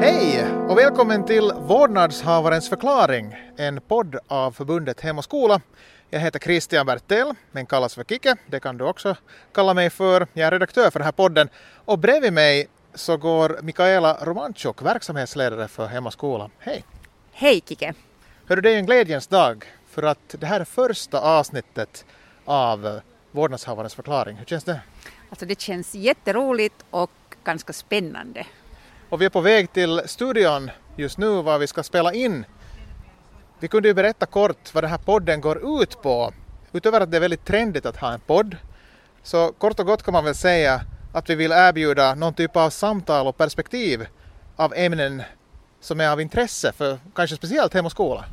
[0.00, 5.60] Hej och välkommen till Vårdnadshavarens förklaring, en podd av förbundet Hem och skola.
[6.10, 8.36] Jag heter Christian Bertel, men kallas för Kike.
[8.46, 9.16] Det kan du också
[9.54, 10.26] kalla mig för.
[10.32, 11.48] Jag är redaktör för den här podden.
[11.84, 16.50] Och bredvid mig så går Mikaela Romanchuk, verksamhetsledare för Hem och skola.
[16.58, 16.84] Hej!
[17.32, 17.94] Hej Kike!
[18.46, 22.04] Hörru, det är en glädjens dag för att det här är första avsnittet
[22.44, 23.00] av
[23.32, 24.36] Vårdnadshavarens förklaring.
[24.36, 24.80] Hur känns det?
[25.30, 27.10] Alltså det känns jätteroligt och
[27.44, 28.46] ganska spännande.
[29.08, 32.44] Och vi är på väg till studion just nu var vi ska spela in.
[33.58, 36.32] Vi kunde ju berätta kort vad den här podden går ut på.
[36.72, 38.56] Utöver att det är väldigt trendigt att ha en podd
[39.22, 40.80] så kort och gott kan man väl säga
[41.12, 44.06] att vi vill erbjuda någon typ av samtal och perspektiv
[44.56, 45.22] av ämnen
[45.80, 48.24] som är av intresse för kanske speciellt Hem och skola.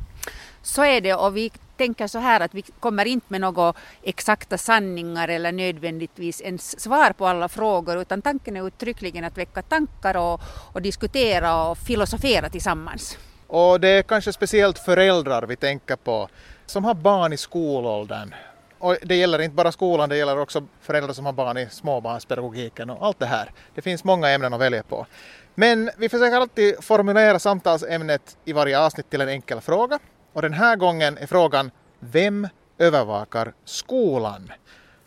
[0.62, 4.58] Så är det och vi tänker så här att vi kommer inte med några exakta
[4.58, 10.16] sanningar eller nödvändigtvis ens svar på alla frågor utan tanken är uttryckligen att väcka tankar
[10.16, 10.40] och,
[10.72, 13.18] och diskutera och filosofera tillsammans.
[13.46, 16.28] Och det är kanske speciellt föräldrar vi tänker på
[16.66, 18.34] som har barn i skolåldern.
[18.78, 22.90] Och det gäller inte bara skolan, det gäller också föräldrar som har barn i småbarnspedagogiken
[22.90, 23.50] och allt det här.
[23.74, 25.06] Det finns många ämnen att välja på.
[25.54, 29.98] Men vi försöker alltid formulera samtalsämnet i varje avsnitt till en enkel fråga.
[30.32, 34.52] Och den här gången är frågan Vem övervakar skolan?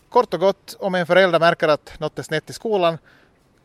[0.09, 2.97] Kort och gott, om en förälder märker att något är snett i skolan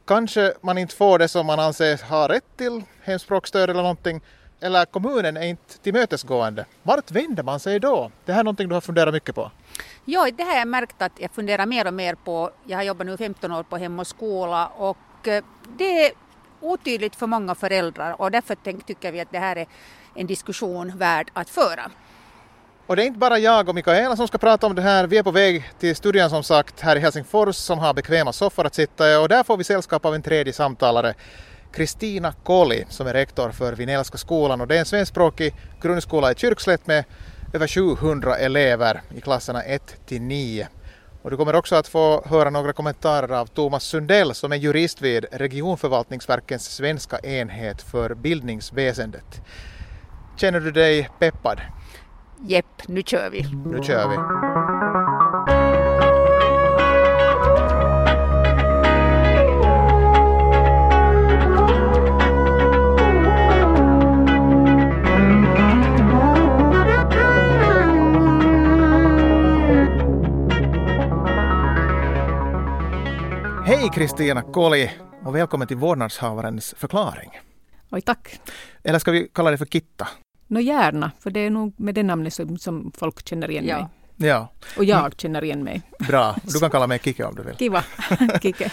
[0.08, 4.20] kanske man inte får det som man anser ha rätt till, hemspråksstöd eller någonting,
[4.60, 6.64] eller kommunen är inte tillmötesgående.
[6.82, 8.10] Vart vänder man sig då?
[8.24, 9.50] Det här är någonting du har funderat mycket på.
[10.04, 12.50] Ja, det har jag märkt att jag funderar mer och mer på.
[12.64, 15.44] Jag har jobbat nu 15 år på Hem och skola och eh,
[15.78, 16.12] det är
[16.60, 18.54] otydligt för många föräldrar och därför
[18.86, 19.66] tycker vi att det här är
[20.14, 21.90] en diskussion värd att föra.
[22.86, 25.06] Och det är inte bara jag och Mikaela som ska prata om det här.
[25.06, 28.66] Vi är på väg till studion som sagt här i Helsingfors som har bekväma soffor
[28.66, 31.14] att sitta i och där får vi sällskap av en tredje samtalare.
[31.72, 36.34] Kristina Koli som är rektor för Vinellska skolan och det är en svenskspråkig grundskola i
[36.34, 37.04] Kyrkslätt med
[37.52, 40.68] över 700 elever i klasserna 1 till 9.
[41.22, 45.02] Och du kommer också att få höra några kommentarer av Thomas Sundell som är jurist
[45.02, 49.40] vid Regionförvaltningsverkens svenska enhet för bildningsväsendet.
[50.38, 51.60] Känner du dig peppad?
[52.40, 53.42] Jepp, nu kör vi.
[53.66, 54.16] Nu kör vi.
[73.66, 74.90] Hej Kristina Koli
[75.24, 77.30] och välkommen till vårdnadshavarens förklaring.
[77.90, 78.40] Oj, tack.
[78.84, 80.08] Eller ska vi kalla det för Kitta?
[80.50, 83.76] Nå gärna, för det är nog med det namnet som, som folk känner igen Ja.
[83.78, 83.86] mig.
[84.28, 85.82] Ja, Och jag känner igen mig.
[86.08, 86.36] bra.
[86.42, 87.56] Du kan kalla mig Kike om du vill.
[87.56, 87.84] Kiva,
[88.42, 88.70] Kike.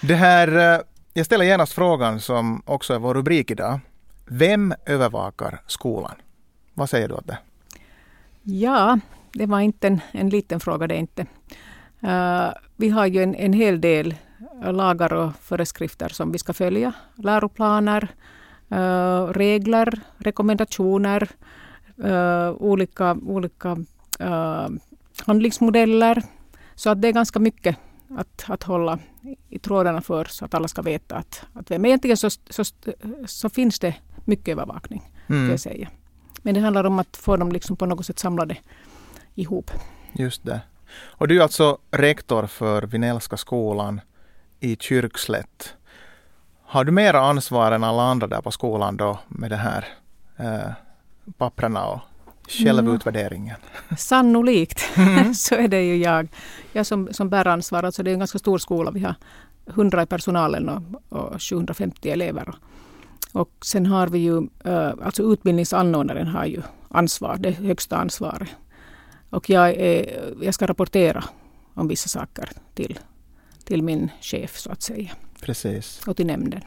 [0.00, 0.80] Det här, eh,
[1.14, 3.80] jag ställer genast frågan som också är vår rubrik idag.
[4.26, 6.14] Vem övervakar skolan?
[6.74, 7.38] Vad säger du åt det?
[8.42, 8.98] Ja,
[9.32, 11.26] det var inte en, en liten fråga det inte.
[12.04, 14.14] Uh, vi har ju en, en hel del
[14.64, 16.92] lagar och föreskrifter som vi ska följa.
[17.14, 18.08] Läroplaner,
[18.72, 21.28] uh, regler, rekommendationer,
[22.04, 23.76] uh, olika, olika
[24.20, 24.68] uh,
[25.26, 26.22] handlingsmodeller.
[26.74, 27.76] Så att det är ganska mycket
[28.16, 28.98] att, att hålla
[29.48, 32.64] i trådarna för så att alla ska veta att, att vem egentligen så, så,
[33.26, 35.02] så finns det mycket övervakning.
[35.26, 35.50] Mm.
[35.50, 35.88] Jag säga.
[36.42, 38.56] Men det handlar om att få dem liksom på något sätt samlade
[39.34, 39.70] ihop.
[40.12, 40.60] Just det.
[41.04, 44.00] Och du är alltså rektor för Vinellska skolan
[44.60, 45.74] i Kyrkslätt.
[46.70, 49.84] Har du mera ansvar än alla andra där på skolan då med det här
[50.36, 50.70] eh,
[51.38, 52.00] papprena och
[52.48, 53.56] självutvärderingen?
[53.98, 54.78] Sannolikt
[55.34, 56.28] så är det ju jag.
[56.72, 57.82] Jag som, som bär ansvar.
[57.82, 58.90] Alltså det är en ganska stor skola.
[58.90, 59.14] Vi har
[59.66, 60.82] 100 i personalen och,
[61.18, 62.54] och 750 elever.
[63.32, 68.48] Och sen har vi ju, uh, alltså utbildningsanordnaren har ju ansvar, det högsta ansvaret.
[69.30, 71.24] Och jag, är, jag ska rapportera
[71.74, 72.98] om vissa saker till,
[73.64, 75.10] till min chef så att säga.
[75.40, 76.06] Precis.
[76.06, 76.60] Och till nämnden.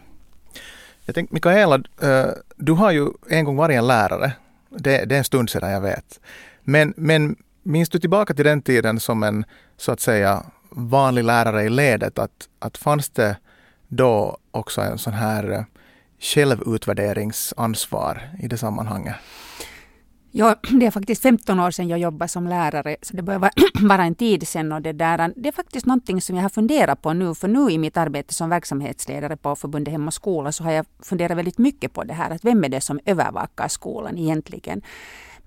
[1.06, 4.32] Jag tänkte, Mikaela, eh, du har ju en gång varit en lärare.
[4.70, 6.20] Det, det är en stund sedan jag vet.
[6.64, 9.46] Men, men minns du tillbaka till den tiden som en
[9.78, 12.20] så att säga vanlig lärare i ledet?
[12.20, 13.38] Att, att fanns det
[13.88, 15.64] då också en sån här eh,
[16.20, 19.16] självutvärderingsansvar i det sammanhanget?
[20.32, 23.52] Ja, det är faktiskt 15 år sedan jag jobbade som lärare, så det börjar vara-
[23.82, 24.72] vara en tid sedan.
[24.72, 27.70] Och det, där, det är faktiskt någonting som jag har funderat på nu, för nu
[27.72, 31.58] i mitt arbete som verksamhetsledare på förbundet Hem och skola så har jag funderat väldigt
[31.58, 34.82] mycket på det här, att vem är det som övervakar skolan egentligen?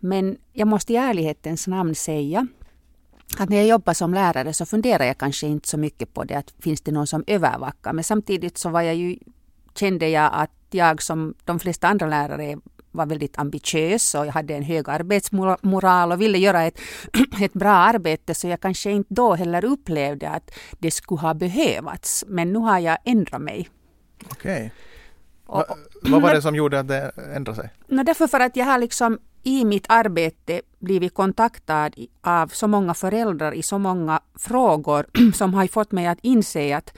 [0.00, 2.46] Men jag måste i ärlighetens namn säga
[3.38, 6.34] att när jag jobbar som lärare så funderar jag kanske inte så mycket på det
[6.34, 7.92] att finns det någon som övervakar.
[7.92, 9.18] Men samtidigt så var jag ju,
[9.74, 12.58] kände jag att jag som de flesta andra lärare
[12.94, 16.80] var väldigt ambitiös och jag hade en hög arbetsmoral och ville göra ett,
[17.40, 22.24] ett bra arbete så jag kanske inte då heller upplevde att det skulle ha behövats.
[22.28, 23.68] Men nu har jag ändrat mig.
[24.30, 24.72] Okej.
[25.46, 25.64] Va,
[26.02, 27.70] vad var det som gjorde att det ändrade sig?
[27.86, 32.94] No, därför för att jag har liksom i mitt arbete blivit kontaktad av så många
[32.94, 36.96] föräldrar i så många frågor som har fått mig att inse att,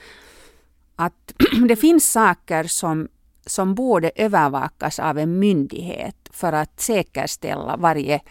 [0.95, 1.33] att
[1.67, 3.07] det finns saker som,
[3.47, 8.21] som borde övervakas av en myndighet för att säkerställa varje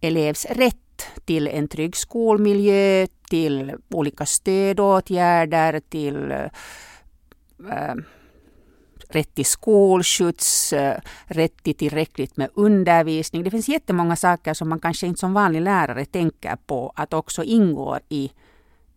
[0.00, 7.94] elevs rätt till en trygg skolmiljö, till olika stödåtgärder, till äh,
[9.08, 13.44] rätt till skolskjuts, äh, rätt till tillräckligt med undervisning.
[13.44, 17.44] Det finns jättemånga saker som man kanske inte som vanlig lärare tänker på att också
[17.44, 18.30] ingår i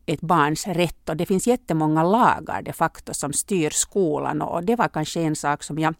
[0.05, 1.09] ett barns rätt.
[1.09, 5.35] Och det finns jättemånga lagar de facto som styr skolan och det var kanske en
[5.35, 5.93] sak som jag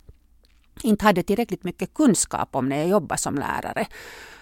[0.84, 3.88] inte hade tillräckligt mycket kunskap om när jag jobbade som lärare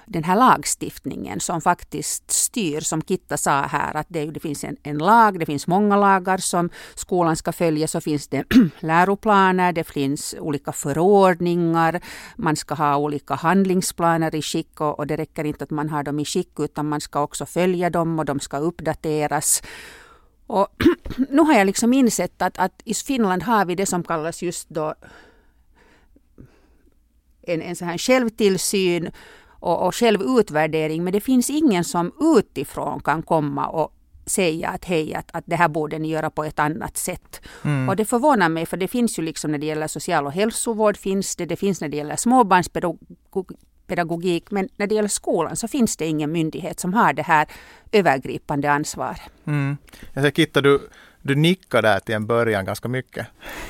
[0.10, 4.78] den här lagstiftningen som faktiskt styr, som Kitta sa här, att det, det finns en,
[4.84, 8.44] en, lag, det finns många lagar som skolan ska följa, så finns det
[8.80, 12.02] läroplaner, det finns olika förordningar,
[12.36, 16.04] man ska ha olika handlingsplaner i skick och, och det räcker inte att man har
[16.04, 19.64] dem i skick utan man ska också följa dem och de ska uppdateras.
[20.48, 20.68] Och
[21.30, 24.70] nu har jag liksom insett att, att i Finland har vi det som kallas just
[24.70, 24.94] då
[27.42, 29.12] en, en sån här självtillsyn
[29.60, 31.04] och, och självutvärdering.
[31.04, 33.94] Men det finns ingen som utifrån kan komma och
[34.26, 37.42] säga att hej, att, att det här borde ni göra på ett annat sätt.
[37.64, 37.90] Mm.
[37.90, 40.98] Och det förvånar mig, för det finns ju liksom när det gäller social och hälsovård
[40.98, 45.98] finns det, det finns när det gäller småbarnspedagogik, men när det gäller skolan så finns
[45.98, 47.48] det ingen myndighet som har det här
[47.92, 49.22] övergripande ansvaret.
[49.46, 49.78] Mm.
[50.14, 50.90] Jag ser, Kitta, du,
[51.22, 53.28] du nickar där till en början ganska mycket.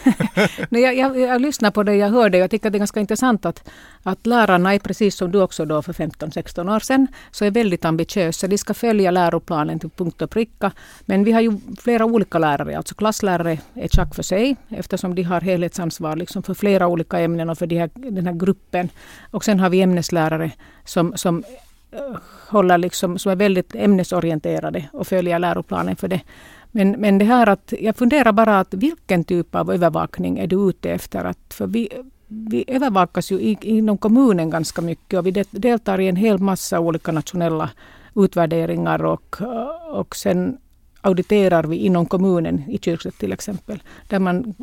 [0.70, 2.38] Nej, jag, jag, jag lyssnar på det, jag hörde.
[2.38, 3.70] Jag tycker det är ganska intressant att,
[4.04, 7.86] att lärarna är precis som du också då för 15-16 år sedan, så är väldigt
[7.86, 8.48] ambitiösa.
[8.48, 10.72] De ska följa läroplanen till punkt och pricka.
[11.02, 15.24] Men vi har ju flera olika lärare, alltså klasslärare är tjack för sig eftersom de
[15.24, 18.90] har helhetsansvar liksom för flera olika ämnen och för de här, den här gruppen.
[19.32, 20.52] Och sen har vi ämneslärare
[20.86, 21.44] som, som
[21.92, 22.18] eh,
[22.48, 26.22] håller liksom, som är väldigt ämnesorienterade och följer läroplanen för det.
[26.72, 30.70] Men, men det här att jag funderar bara att vilken typ av övervakning är du
[30.70, 31.26] ute efter?
[31.26, 31.90] Att, för vi,
[32.28, 37.12] vi övervakas ju inom kommunen ganska mycket och vi deltar i en hel massa olika
[37.12, 37.70] nationella
[38.16, 39.36] utvärderingar och,
[39.92, 40.58] och sen
[41.02, 43.84] auditerar vi inom kommunen i Kyrkslätt till exempel.
[44.08, 44.54] Där man,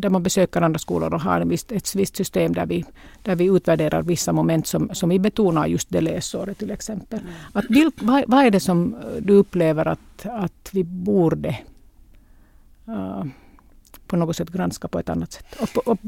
[0.00, 2.84] där man besöker andra skolor och har visst, ett visst system där vi,
[3.22, 7.18] där vi utvärderar vissa moment som, som vi betonar just det läsåret till exempel.
[7.18, 7.32] Mm.
[7.52, 11.58] Att, vad, vad är det som du upplever att, att vi borde
[12.88, 13.24] uh,
[14.06, 15.56] på något sätt granska på ett annat sätt?
[15.60, 15.98] Och, och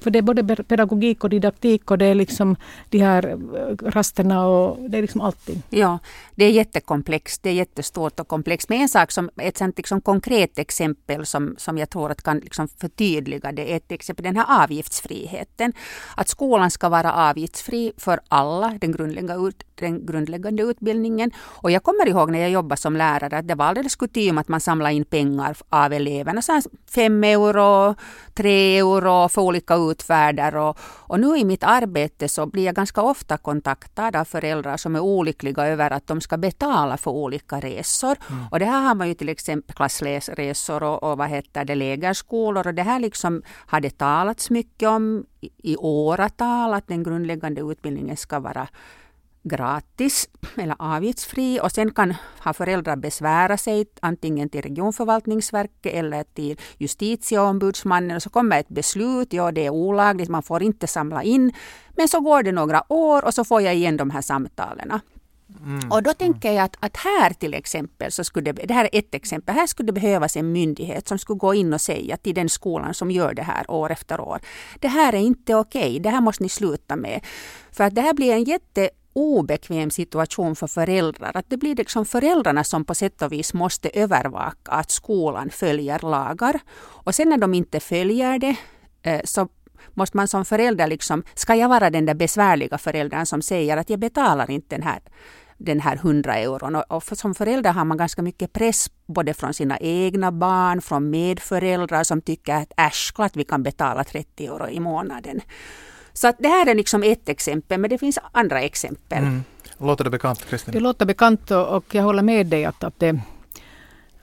[0.00, 2.56] för det är både pedagogik och didaktik och det är liksom
[2.88, 5.62] de här eh, rasterna och det är liksom allting.
[5.70, 5.98] Ja,
[6.34, 7.42] det är jättekomplext.
[7.42, 8.68] Det är jättestort och komplext.
[8.68, 12.38] Men en sak som ett sånt liksom konkret exempel som, som jag tror att kan
[12.38, 15.72] liksom förtydliga det är till exempel den här avgiftsfriheten.
[16.16, 21.30] Att skolan ska vara avgiftsfri för alla, den grundläggande, den grundläggande utbildningen.
[21.38, 24.48] Och jag kommer ihåg när jag jobbade som lärare att det var alldeles kutym att
[24.48, 26.42] man samlade in pengar av eleverna.
[26.42, 26.60] Så
[26.90, 27.94] fem euro,
[28.34, 30.56] tre euro för olika utfärder.
[30.56, 34.96] Och, och nu i mitt arbete så blir jag ganska ofta kontaktad av föräldrar som
[34.96, 38.16] är olyckliga över att de ska betala för olika resor.
[38.30, 38.44] Mm.
[38.50, 42.66] Och det här har man ju till exempel klassresor och, och vad heter det, lägerskolor.
[42.66, 47.60] Och det här liksom har det talats mycket om i, i åratal att den grundläggande
[47.60, 48.68] utbildningen ska vara
[49.42, 56.58] gratis eller avgiftsfri och sen kan ha föräldrar besvära sig antingen till regionförvaltningsverket eller till
[56.78, 61.52] justitieombudsmannen och så kommer ett beslut, ja det är olagligt, man får inte samla in.
[61.96, 65.00] Men så går det några år och så får jag igen de här samtalen.
[65.64, 65.90] Mm.
[65.90, 68.98] Och då tänker jag att, att, här till exempel, så skulle det, det här är
[68.98, 72.34] ett exempel, här skulle det behövas en myndighet som skulle gå in och säga till
[72.34, 74.40] den skolan som gör det här år efter år.
[74.80, 77.24] Det här är inte okej, det här måste ni sluta med.
[77.72, 81.36] För att det här blir en jätte obekväm situation för föräldrar.
[81.36, 85.98] Att det blir liksom föräldrarna som på sätt och vis måste övervaka att skolan följer
[85.98, 86.60] lagar.
[86.78, 88.56] Och sen när de inte följer det
[89.02, 89.48] eh, så
[89.94, 93.90] måste man som förälder liksom, ska jag vara den där besvärliga föräldern som säger att
[93.90, 95.00] jag betalar inte den här
[95.60, 96.74] den här 100 euron.
[96.74, 101.10] Och för, som förälder har man ganska mycket press både från sina egna barn, från
[101.10, 105.40] medföräldrar som tycker att äsch, klart vi kan betala 30 euro i månaden.
[106.12, 109.18] Så att det här är liksom ett exempel, men det finns andra exempel.
[109.18, 109.44] Mm.
[109.78, 110.74] Låter det bekant, Kristin?
[110.74, 113.20] Det låter bekant och jag håller med dig att, att, det,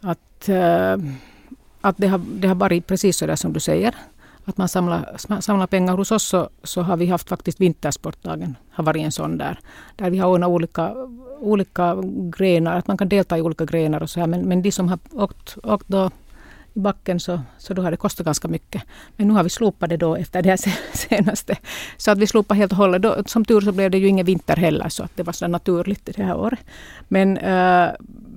[0.01, 0.98] att, äh,
[1.82, 3.96] att det, har, det har varit precis så där som du säger.
[4.46, 5.98] Att man samlar, samlar pengar.
[5.98, 8.56] Hos oss så, så har vi haft faktiskt Vintersportdagen.
[8.72, 9.60] har varit en sån där.
[9.96, 10.94] Där vi har ordnat olika,
[11.39, 11.98] olika
[12.38, 12.77] grenar.
[12.77, 14.27] Att man kan delta i olika grenar och så här.
[14.27, 16.12] Men, men de som har åkt, åkt då
[16.77, 18.84] i backen så, så då har det kostat ganska mycket.
[19.15, 20.57] Men nu har vi slopat det då efter det här
[20.98, 21.57] senaste.
[21.98, 23.01] Så att vi slopade helt och hållet.
[23.01, 25.48] Då, som tur så blev det ju ingen vinter heller så att det var så
[25.48, 26.60] naturligt det här året.
[27.07, 27.89] Men, äh,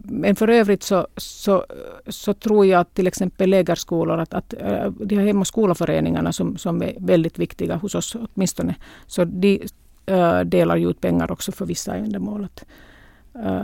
[0.03, 1.65] men för övrigt så, så,
[2.07, 6.33] så tror jag att till exempel lägerskolor, att, att äh, de här hem och skolaföreningarna
[6.33, 8.75] som, som är väldigt viktiga hos oss åtminstone,
[9.07, 9.63] så de
[10.07, 12.49] äh, delar ju ut pengar också för vissa ändamål.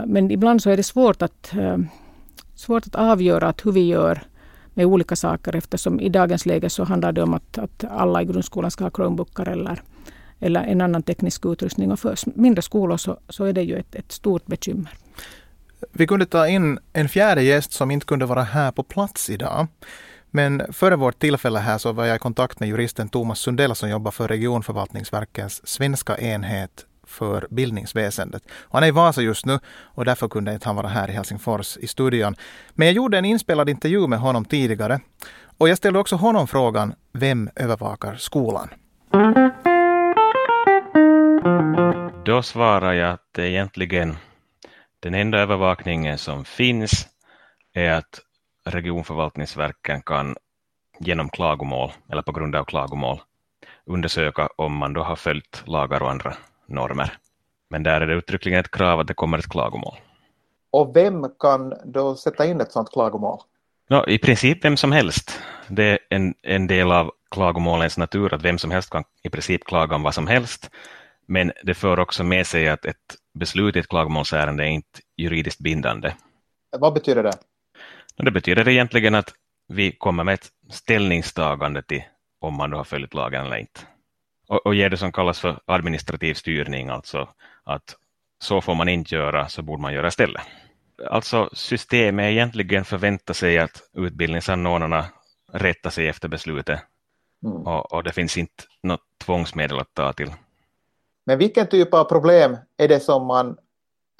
[0.05, 1.53] Men ibland så är det svårt att,
[2.55, 4.23] svårt att avgöra att hur vi gör
[4.77, 8.25] med olika saker eftersom i dagens läge så handlar det om att, att alla i
[8.25, 9.81] grundskolan ska ha Chromebookar eller,
[10.39, 11.91] eller en annan teknisk utrustning.
[11.91, 14.91] Och för mindre skolor så, så är det ju ett, ett stort bekymmer.
[15.91, 19.67] Vi kunde ta in en fjärde gäst som inte kunde vara här på plats idag.
[20.31, 23.89] Men före vårt tillfälle här så var jag i kontakt med juristen Thomas Sundell som
[23.89, 26.85] jobbar för regionförvaltningsverkets svenska enhet
[27.17, 28.43] för bildningsväsendet.
[28.61, 29.59] Och han är i Vasa just nu
[29.95, 32.35] och därför kunde inte han vara här i Helsingfors i studion.
[32.73, 34.99] Men jag gjorde en inspelad intervju med honom tidigare
[35.57, 38.69] och jag ställde också honom frågan Vem övervakar skolan?
[42.25, 44.17] Då svarar jag att egentligen
[44.99, 47.07] den enda övervakningen som finns
[47.73, 48.19] är att
[48.65, 50.35] regionförvaltningsverken kan
[50.99, 53.21] genom klagomål eller på grund av klagomål
[53.85, 56.33] undersöka om man då har följt lagar och andra
[56.67, 57.17] normer.
[57.69, 59.95] Men där är det uttryckligen ett krav att det kommer ett klagomål.
[60.71, 63.39] Och vem kan då sätta in ett sådant klagomål?
[63.89, 65.39] No, I princip vem som helst.
[65.67, 69.65] Det är en, en del av klagomålens natur att vem som helst kan i princip
[69.65, 70.69] klaga om vad som helst.
[71.25, 75.59] Men det för också med sig att ett beslut i ett klagomålsärende är inte juridiskt
[75.59, 76.13] bindande.
[76.79, 77.33] Vad betyder det?
[78.17, 79.33] Det betyder egentligen att
[79.67, 82.03] vi kommer med ett ställningstagande till
[82.39, 83.81] om man då har följt lagen eller inte
[84.47, 87.29] och, och ger det som kallas för administrativ styrning, alltså
[87.63, 87.95] att
[88.39, 90.41] så får man inte göra, så borde man göra istället.
[91.09, 95.05] Alltså systemet egentligen förväntar sig att utbildningsanordnarna
[95.53, 96.79] rättar sig efter beslutet
[97.45, 97.57] mm.
[97.57, 100.31] och, och, det finns inte något tvångsmedel att ta till.
[101.25, 103.57] Men vilken typ av problem är det som man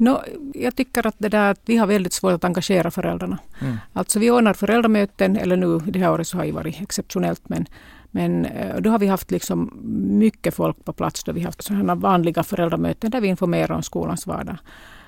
[0.00, 0.22] No,
[0.54, 3.38] jag tycker att, det där, att vi har väldigt svårt att engagera föräldrarna.
[3.60, 3.76] Mm.
[3.92, 7.66] Alltså vi ordnar föräldramöten, eller nu det här året så har det varit exceptionellt, men,
[8.10, 9.72] men eh, då har vi haft liksom
[10.18, 11.24] mycket folk på plats.
[11.24, 14.56] Då vi har haft sådana vanliga föräldramöten där vi informerar om skolans vardag.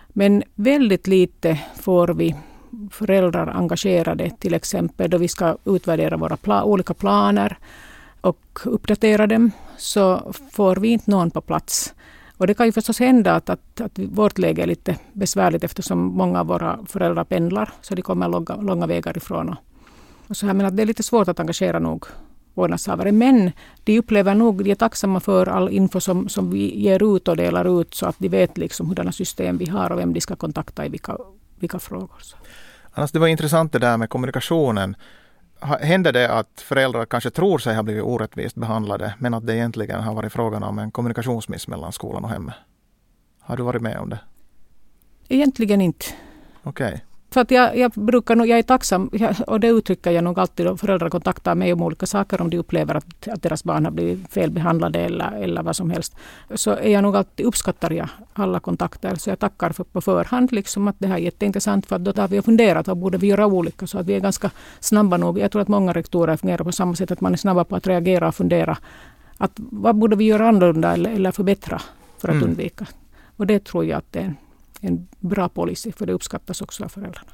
[0.09, 2.37] Men väldigt lite får vi
[2.91, 7.59] föräldrar engagerade, till exempel då vi ska utvärdera våra pla olika planer
[8.21, 11.95] och uppdatera dem, så får vi inte någon på plats.
[12.43, 15.99] Och det kan ju förstås hända att, att, att vårt läge är lite besvärligt eftersom
[15.99, 19.49] många av våra föräldrar pendlar, så de kommer långa, långa vägar ifrån.
[19.49, 19.57] Och,
[20.29, 22.05] och så här, men att det är lite svårt att engagera nog
[22.55, 23.13] vårdnadshavare.
[23.13, 23.53] Men
[23.85, 27.37] de upplever nog, de är tacksamma för all info som, som vi ger ut och
[27.37, 30.37] delar ut så att de vet liksom hurdana system vi har och vem de ska
[30.37, 31.17] kontakta i vilka,
[31.59, 32.23] vilka frågor.
[32.93, 34.97] Annars det var intressant det där med kommunikationen
[35.63, 40.01] händer det att föräldrar kanske tror sig ha blivit orättvist behandlade men att det egentligen
[40.01, 42.55] har varit frågan om en kommunikationsmiss mellan skolan och hemmet?
[43.41, 44.21] Har du varit med om det?
[45.29, 46.07] Egentligen inte.
[46.63, 46.87] Okej.
[46.87, 47.01] Okay.
[47.33, 49.11] För att jag, jag brukar nog, jag är tacksam,
[49.47, 52.59] och det uttrycker jag nog alltid då föräldrar kontaktar mig om olika saker, om de
[52.59, 56.17] upplever att, att deras barn har blivit felbehandlade eller, eller vad som helst.
[56.55, 60.53] Så är jag nog alltid, uppskattar jag alla kontakter, så jag tackar för, på förhand
[60.53, 63.27] liksom att det här är jätteintressant, för att då har vi funderat, vad borde vi
[63.27, 65.39] göra olika, så att vi är ganska snabba nog.
[65.39, 67.87] Jag tror att många rektorer fungerar på samma sätt, att man är snabba på att
[67.87, 68.79] reagera och fundera,
[69.39, 71.81] att vad borde vi göra annorlunda eller, eller förbättra
[72.19, 72.49] för att mm.
[72.49, 72.87] undvika.
[73.37, 74.37] Och det tror jag att det är en
[75.21, 77.31] bra policy, för det uppskattas också av föräldrarna.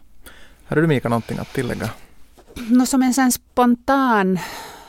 [0.65, 1.91] Har du Mika någonting att tillägga?
[2.71, 4.39] No, som en sån spontan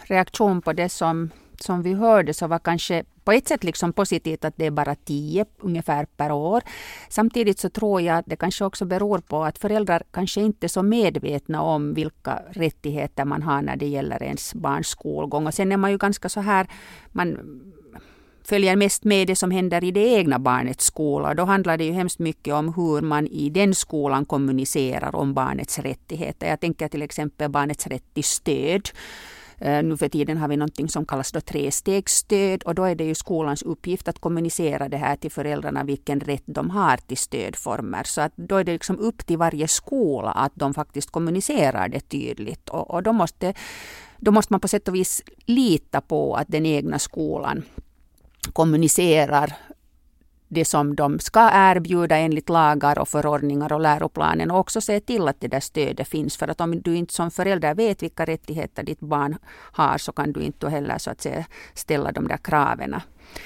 [0.03, 4.45] reaktion på det som, som vi hörde så var kanske på ett sätt liksom positivt
[4.45, 6.61] att det är bara tio ungefär per år.
[7.09, 10.67] Samtidigt så tror jag att det kanske också beror på att föräldrar kanske inte är
[10.67, 15.47] så medvetna om vilka rättigheter man har när det gäller ens barns skolgång.
[15.47, 16.67] Och sen är man ju ganska så här,
[17.11, 17.37] man
[18.43, 21.33] följer mest med det som händer i det egna barnets skola.
[21.33, 25.79] Då handlar det ju hemskt mycket om hur man i den skolan kommunicerar om barnets
[25.79, 26.47] rättigheter.
[26.47, 28.89] Jag tänker till exempel barnets rätt till stöd.
[29.61, 33.03] Eh, nu för tiden har vi någonting som kallas då trestegsstöd och då är det
[33.03, 38.03] ju skolans uppgift att kommunicera det här till föräldrarna vilken rätt de har till stödformer.
[38.03, 41.99] Så att då är det liksom upp till varje skola att de faktiskt kommunicerar det
[41.99, 43.53] tydligt och, och då, måste,
[44.17, 47.63] då måste man på sätt och vis lita på att den egna skolan
[48.53, 49.55] kommunicerar
[50.49, 55.27] det som de ska erbjuda enligt lagar och förordningar och läroplanen och också se till
[55.27, 56.37] att det där stödet finns.
[56.37, 59.37] För att om du inte som förälder vet vilka rättigheter ditt barn
[59.71, 62.95] har så kan du inte heller så att säga ställa de där kraven.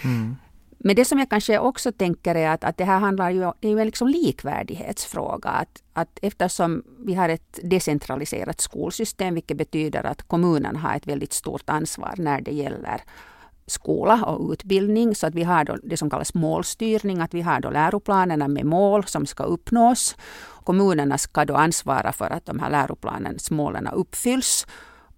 [0.04, 0.36] Mm.
[0.78, 3.68] Men det som jag kanske också tänker är att, att det här handlar ju det
[3.68, 5.50] är en liksom likvärdighetsfråga.
[5.50, 11.34] Att, att eftersom vi har ett decentraliserat skolsystem, vilket betyder att kommunen har ett väldigt
[11.34, 13.02] stort ansvar när det gäller
[13.68, 15.16] skola och utbildning.
[15.16, 18.66] Så att vi har då det som kallas målstyrning, att vi har då läroplanerna med
[18.66, 20.16] mål som ska uppnås.
[20.64, 24.68] Kommunerna ska då ansvara för att de här läroplanens målen uppfylls.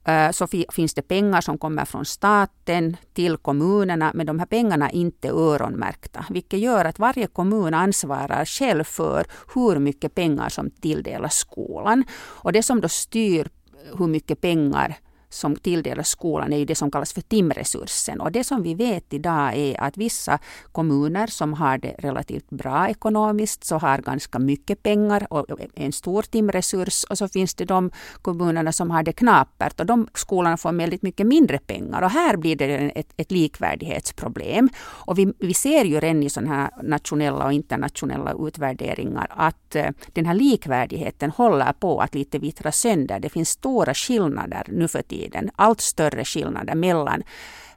[0.08, 4.90] Eh, så finns det pengar som kommer från staten till kommunerna, men de här pengarna
[4.90, 10.70] är inte öronmärkta, vilket gör att varje kommun ansvarar själv för hur mycket pengar som
[10.70, 12.04] tilldelas skolan.
[12.18, 13.50] Och det som då styr
[13.98, 14.98] hur mycket pengar
[15.36, 18.22] som tilldelas skolan är ju det som kallas för timresursen.
[18.22, 20.40] Och det som vi vet idag är att vissa
[20.72, 25.46] kommuner som har det relativt bra ekonomiskt så har ganska mycket pengar och
[25.76, 27.04] en stor timresurs.
[27.10, 31.02] Och så finns det de kommunerna som har det knapert och de skolorna får väldigt
[31.02, 32.02] mycket mindre pengar.
[32.02, 34.70] Och här blir det ett, ett likvärdighetsproblem.
[35.08, 39.90] Och vi, vi ser ju redan i sådana här nationella och internationella utvärderingar att eh,
[40.14, 43.20] den här likvärdigheten håller på att lite vittra sönder.
[43.20, 47.24] Det finns stora skillnader nu för tiden tiden allt större skillnader mellan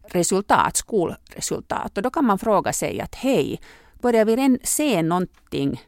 [0.04, 1.96] resultat, skolresultat.
[1.96, 3.60] Och då kan man fråga sig att hej,
[4.02, 5.82] börjar vi redan se någonting,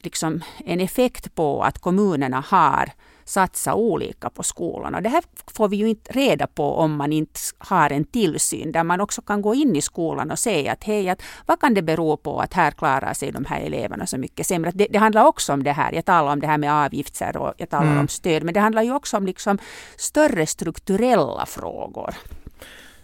[0.00, 2.92] liksom en effekt på att kommunerna har
[3.28, 5.00] satsa olika på skolorna.
[5.00, 8.84] Det här får vi ju inte reda på om man inte har en tillsyn där
[8.84, 11.82] man också kan gå in i skolan och säga att hej, att vad kan det
[11.82, 14.72] bero på att här klarar sig de här eleverna så mycket sämre.
[14.74, 17.54] Det, det handlar också om det här, jag talar om det här med avgifter och
[17.56, 17.98] jag talar mm.
[17.98, 19.58] om stöd, men det handlar ju också om liksom
[19.96, 22.14] större strukturella frågor.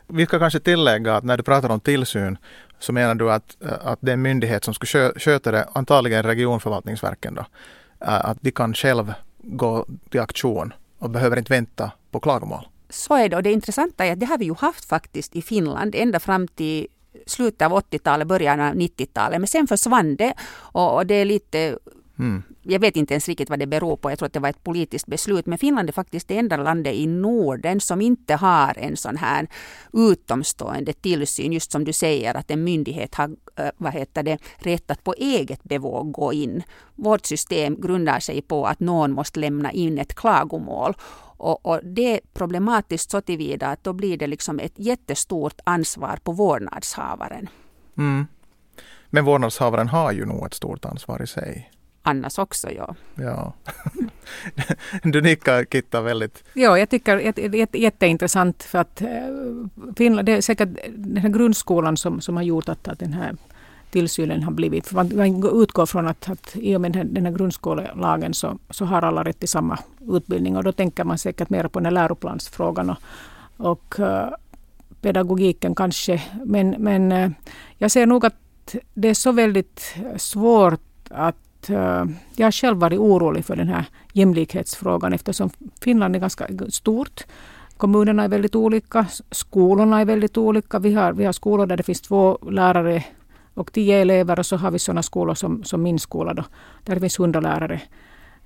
[0.06, 2.38] Vi ska kanske tillägga att när du pratar om tillsyn
[2.78, 7.34] så menar du att, att det är en myndighet som ska sköta det, antagligen regionförvaltningsverken
[7.34, 7.46] då,
[7.98, 9.14] att de kan själv
[9.46, 12.68] gå till aktion och behöver inte vänta på klagomål.
[12.88, 15.42] Så är det och det intressanta är att det har vi ju haft faktiskt i
[15.42, 16.86] Finland ända fram till
[17.26, 19.40] slutet av 80-talet, början av 90-talet.
[19.40, 21.78] Men sen försvann det och, det är lite
[22.18, 22.42] Mm.
[22.62, 24.10] Jag vet inte ens riktigt vad det beror på.
[24.10, 25.46] Jag tror att det var ett politiskt beslut.
[25.46, 29.48] Men Finland är faktiskt det enda landet i Norden som inte har en sån här
[29.92, 31.52] utomstående tillsyn.
[31.52, 35.14] Just som du säger att en myndighet har eh, vad heter det, rätt att på
[35.14, 36.62] eget bevåg gå in.
[36.94, 40.94] Vårt system grundar sig på att någon måste lämna in ett klagomål.
[41.36, 46.18] Och, och, det är problematiskt så tillvida att då blir det liksom ett jättestort ansvar
[46.24, 47.48] på vårdnadshavaren.
[47.98, 48.26] Mm.
[49.10, 51.70] Men vårdnadshavaren har ju nog ett stort ansvar i sig
[52.04, 52.70] annars också.
[52.70, 52.94] Ja.
[53.14, 53.52] ja.
[55.02, 56.44] du nickar Kitta väldigt.
[56.52, 59.08] Ja, jag tycker det är jätteintressant för att eh,
[59.96, 63.36] Finland, det är säkert den här grundskolan som, som har gjort att, att den här
[63.90, 64.86] tillsynen har blivit.
[64.86, 68.58] För man utgår från att, att i och med den här, den här grundskolelagen så,
[68.70, 69.78] så har alla rätt till samma
[70.10, 72.98] utbildning och då tänker man säkert mer på den här läroplansfrågan och,
[73.56, 74.28] och uh,
[75.00, 76.22] pedagogiken kanske.
[76.44, 77.30] Men, men uh,
[77.78, 82.04] jag ser nog att det är så väldigt svårt att uh,
[82.36, 85.50] jag har själv varit orolig för den här jämlikhetsfrågan eftersom
[85.80, 87.24] Finland är ganska stort.
[87.76, 90.78] Kommunerna är väldigt olika, skolorna är väldigt olika.
[90.78, 93.04] Vi har, vi har skolor där det finns två lärare
[93.54, 96.44] och tio elever och så har vi sådana skolor som, som min skola då,
[96.84, 97.80] där det finns hundra lärare.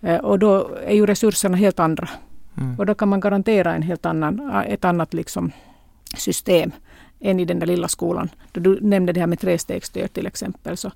[0.00, 2.08] Eh, och då är ju resurserna helt andra.
[2.56, 2.78] Mm.
[2.78, 5.52] Och då kan man garantera en helt annan, ett annat liksom
[6.16, 6.72] system
[7.20, 8.28] än i den där lilla skolan.
[8.52, 10.76] Du nämnde det här med trestegsstöd till exempel.
[10.76, 10.90] Så,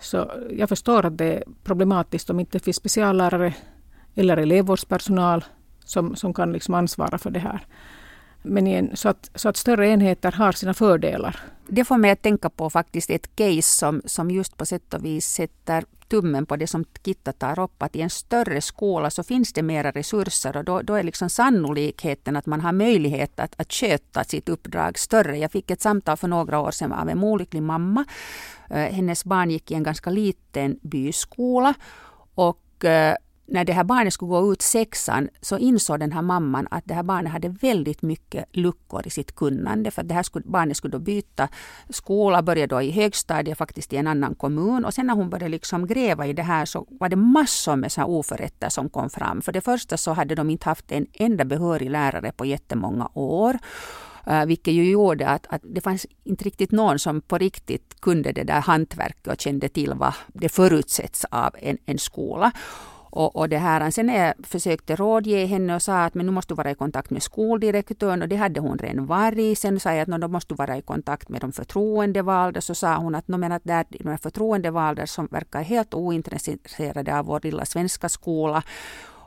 [0.00, 3.54] så jag förstår att det är problematiskt om inte det finns speciallärare
[4.14, 5.44] eller elevvårdspersonal
[5.84, 7.66] som, som kan liksom ansvara för det här.
[8.42, 11.40] Men igen, så, att, så att större enheter har sina fördelar.
[11.66, 15.04] Det får mig att tänka på faktiskt ett case som, som just på sätt och
[15.04, 19.22] vis sätter tummen på det som Kitta tar upp, att i en större skola så
[19.22, 23.60] finns det mera resurser och då, då är liksom sannolikheten att man har möjlighet att,
[23.60, 25.38] att sköta sitt uppdrag större.
[25.38, 28.04] Jag fick ett samtal för några år sedan av en olycklig mamma.
[28.70, 31.74] Eh, hennes barn gick i en ganska liten byskola
[32.34, 33.16] och eh,
[33.50, 36.94] när det här barnet skulle gå ut sexan så insåg den här mamman att det
[36.94, 39.90] här barnet hade väldigt mycket luckor i sitt kunnande.
[39.90, 41.48] För det här skulle, barnet skulle då byta
[41.88, 44.84] skola, börja då i högstadiet faktiskt i en annan kommun.
[44.84, 47.92] Och sen när hon började liksom gräva i det här så var det massor med
[47.92, 49.42] så oförrätter som kom fram.
[49.42, 53.58] För det första så hade de inte haft en enda behörig lärare på jättemånga år.
[54.30, 58.32] Uh, vilket ju gjorde att, att det fanns inte riktigt någon som på riktigt kunde
[58.32, 62.52] det där hantverket och kände till vad det förutsätts av en, en skola.
[63.10, 66.32] Och, och det här, sen när jag försökte rådge henne och sa att men nu
[66.32, 69.58] måste du vara i kontakt med skoldirektören och det hade hon redan varit.
[69.58, 72.60] Sen sa jag att då måste du vara i kontakt med de förtroendevalda.
[72.60, 77.40] Så sa hon att, men att där, de förtroendevalda som verkar helt ointresserade av vår
[77.42, 78.62] lilla svenska skola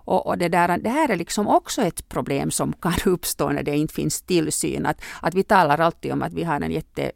[0.06, 3.64] och, och, det, där, det här är liksom också ett problem som kan uppstå när
[3.64, 4.86] det inte finns tillsyn.
[4.86, 7.12] Att, att vi talar alltid om att vi har en jätte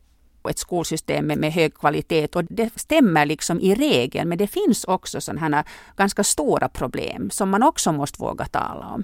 [0.50, 4.84] ett skolsystem med, med hög kvalitet och det stämmer liksom i regel men det finns
[4.84, 9.04] också sådana här ganska stora problem som man också måste våga tala om.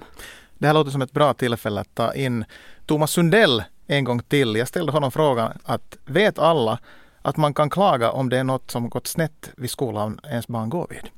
[0.58, 2.44] Det här låter som ett bra tillfälle att ta in
[2.86, 4.56] Thomas Sundell en gång till.
[4.56, 6.78] Jag ställde honom frågan att vet alla
[7.22, 10.70] att man kan klaga om det är något som gått snett vid skolan ens barn
[10.70, 11.10] går vid?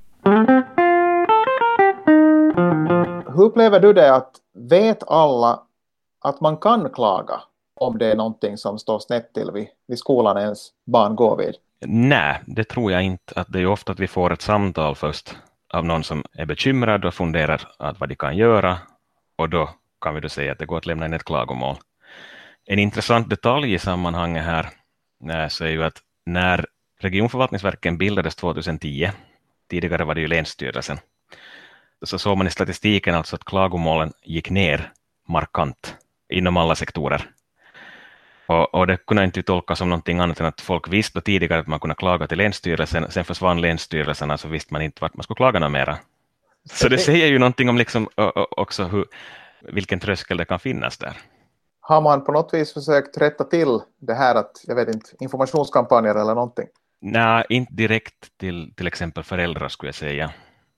[3.35, 4.31] Hur upplever du det att
[4.71, 5.63] vet alla
[6.25, 7.41] att man kan klaga
[7.77, 11.55] om det är någonting som står snett till vid, vid skolan ens barn går vid?
[11.81, 13.41] Nej, det tror jag inte.
[13.41, 15.37] Att det är ofta att vi får ett samtal först
[15.75, 18.79] av någon som är bekymrad och funderar att vad de kan göra
[19.37, 21.77] och då kan vi då säga att det går att lämna in ett klagomål.
[22.65, 24.69] En intressant detalj i sammanhanget här
[25.31, 26.67] eh, så är ju att när
[27.01, 29.11] regionförvaltningsverken bildades 2010,
[29.71, 30.99] tidigare var det ju Länsstyrelsen,
[32.03, 34.93] så såg man i statistiken alltså att klagomålen gick ner
[35.29, 35.97] markant
[36.29, 37.31] inom alla sektorer.
[38.47, 41.67] Och, och, det kunde inte tolkas som någonting annat än att folk visste tidigare att
[41.67, 45.37] man kunde klaga till Länsstyrelsen, sen försvann Länsstyrelserna så visste man inte vart man skulle
[45.37, 45.99] klaga mera.
[46.71, 48.09] Så det säger ju någonting om liksom
[48.51, 49.05] också hur,
[49.61, 51.13] vilken tröskel det kan finnas där.
[51.81, 56.15] Har man på något vis försökt rätta till det här att, jag vet inte, informationskampanjer
[56.15, 56.67] eller någonting?
[57.01, 60.31] Nej, inte direkt till till exempel föräldrar skulle jag säga.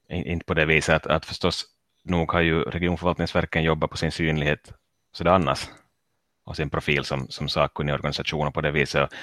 [0.09, 1.65] Inte på det viset att, att förstås
[2.03, 4.73] nog har ju regionförvaltningsverken jobbat på sin synlighet
[5.11, 5.69] så det annars
[6.49, 9.13] och sin profil som, som sakkunnig organisation på det viset.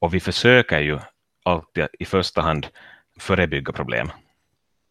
[0.00, 0.98] Och vi försöker ju
[1.42, 2.66] alltid i första hand
[3.20, 4.10] förebygga problem.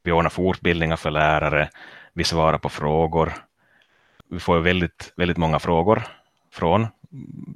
[0.03, 1.69] Vi ordnar fortbildningar för lärare,
[2.13, 3.33] vi svarar på frågor.
[4.29, 6.03] Vi får väldigt, väldigt många frågor
[6.51, 6.87] från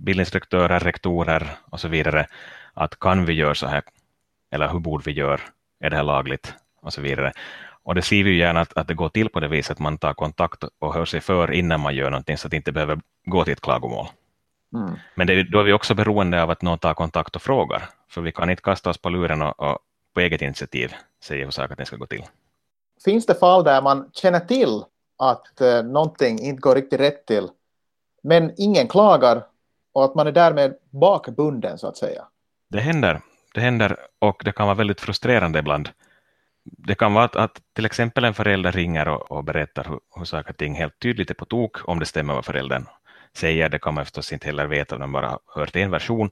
[0.06, 2.28] bildinstruktörer, rektorer och så vidare.
[2.74, 3.82] Att kan vi göra så här?
[4.52, 5.40] Eller hur borde vi göra?
[5.80, 6.54] Är det här lagligt?
[6.82, 7.34] Och så vidare.
[7.84, 9.80] Och det ser vi ju gärna att, att det går till på det viset att
[9.80, 12.72] man tar kontakt och hör sig för innan man gör någonting så att det inte
[12.72, 14.08] behöver gå till ett klagomål.
[14.74, 14.96] Mm.
[15.16, 18.22] Men det, då är vi också beroende av att någon tar kontakt och frågar, för
[18.22, 19.80] vi kan inte kasta oss på luren och, och
[20.14, 22.24] på eget initiativ säga hur saker ska gå till.
[23.06, 24.84] Finns det fall där man känner till
[25.18, 27.50] att eh, någonting inte går riktigt rätt till,
[28.24, 29.44] men ingen klagar
[29.94, 32.28] och att man är därmed bakbunden så att säga?
[32.70, 33.22] Det händer,
[33.54, 35.90] det händer och det kan vara väldigt frustrerande ibland.
[36.64, 40.26] Det kan vara att, att till exempel en förälder ringer och, och berättar hur, hur
[40.26, 42.86] saker och ting helt tydligt är på tok om det stämmer vad föräldern
[43.38, 46.30] säger, det kan man förstås inte heller veta om man bara hört en version.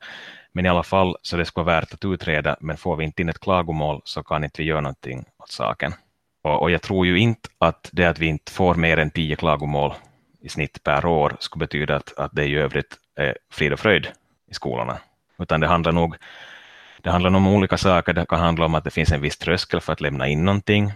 [0.52, 3.22] Men i alla fall så det ska vara värt att utreda, men får vi inte
[3.22, 5.94] in ett klagomål så kan inte vi göra någonting åt saken.
[6.44, 9.36] Och, och jag tror ju inte att det att vi inte får mer än tio
[9.36, 9.94] klagomål
[10.42, 14.08] i snitt per år skulle betyda att, att det i övrigt är frid och fröjd
[14.52, 14.98] i skolorna.
[15.40, 16.16] Utan det handlar nog
[17.06, 18.14] det handlar om olika saker.
[18.14, 20.94] Det kan handla om att det finns en viss tröskel för att lämna in någonting.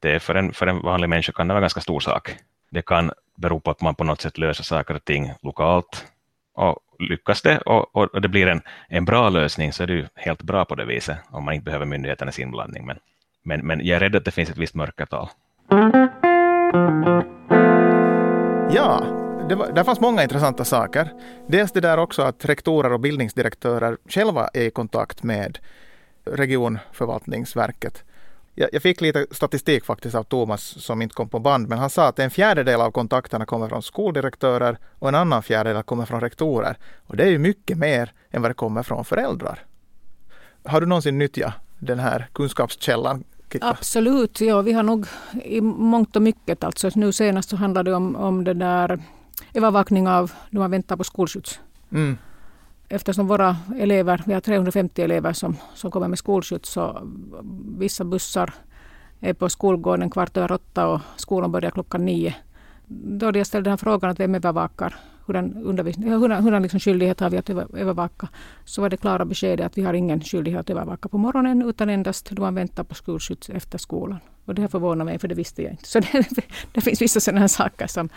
[0.00, 2.36] Det är för, en, för en vanlig människa kan det vara en ganska stor sak.
[2.70, 6.06] Det kan beror på att man på något sätt löser saker och ting lokalt.
[6.54, 10.06] Och lyckas det och, och, det blir en, en bra lösning så är det ju
[10.14, 12.86] helt bra på det viset om man inte behöver myndigheternas inblandning.
[12.86, 12.98] Men,
[13.42, 15.28] men, men jag är rädd att det finns ett visst mörkertal.
[18.70, 19.04] Ja,
[19.48, 21.08] det, var, det fanns många intressanta saker.
[21.46, 25.58] Dels det där också att rektorer och bildningsdirektörer själva är i kontakt med
[26.24, 28.04] regionförvaltningsverket.
[28.54, 32.08] Jag, fick lite statistik faktiskt av Thomas som inte kom på band, men han sa
[32.08, 36.76] att en fjärdedel av kontakterna kommer från skoldirektörer och en annan fjärdedel kommer från rektorer.
[37.06, 39.64] Och det är ju mycket mer än vad det kommer från föräldrar.
[40.64, 43.24] Har du någonsin nyttjat den här kunskapskällan?
[43.52, 43.68] Kitta?
[43.68, 45.06] Absolut, ja vi har nog
[45.44, 46.90] i mångt och mycket alltså.
[46.94, 49.02] Nu senast så handlade det om, om det där
[49.54, 51.60] övervakning av när man väntar på skolskjuts.
[51.92, 52.18] Mm
[52.92, 57.08] eftersom våra elever, vi har 350 elever som, som kommer med skolskjuts, så
[57.78, 58.54] vissa bussar
[59.20, 62.34] är på skolgården kvart över åtta och skolan börjar klockan nio.
[62.86, 67.50] Då jag ställde den här frågan att vem övervakar, hurdan, liksom skyldighet har vi att
[67.50, 68.28] övervaka,
[68.64, 71.88] så var det klara beskedet att vi har ingen skyldighet att övervaka på morgonen utan
[71.88, 74.18] endast då man väntar på skolskjuts efter skolan.
[74.44, 75.88] Och det här förvånar mig för det visste jag inte.
[75.88, 78.08] Så det, det finns vissa sådana saker som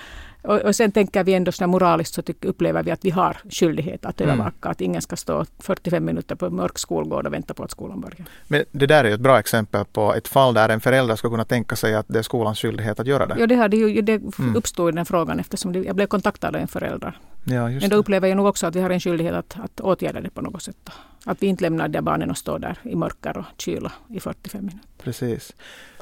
[0.47, 3.37] och, och sen tänker vi ändå så moraliskt så tyck, upplever vi att vi har
[3.49, 4.55] skyldighet att övervaka.
[4.61, 4.71] Mm.
[4.71, 8.25] Att ingen ska stå 45 minuter på mörk skolgård och vänta på att skolan börjar.
[8.47, 11.29] Men det där är ju ett bra exempel på ett fall där en förälder ska
[11.29, 13.35] kunna tänka sig att det är skolans skyldighet att göra det.
[13.39, 14.55] Ja, det, hade ju, det mm.
[14.55, 17.19] uppstod i den frågan eftersom det, jag blev kontaktad av en förälder.
[17.43, 20.21] Ja, Men då upplever jag nog också att vi har en skyldighet att, att åtgärda
[20.21, 20.89] det på något sätt.
[21.25, 24.65] Att vi inte lämnar de barnen och står där i mörker och kyla i 45
[24.65, 24.89] minuter.
[25.03, 25.53] Precis.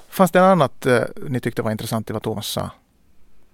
[0.10, 2.69] Fanns det något annat eh, ni tyckte var intressant i vad Thomas sa?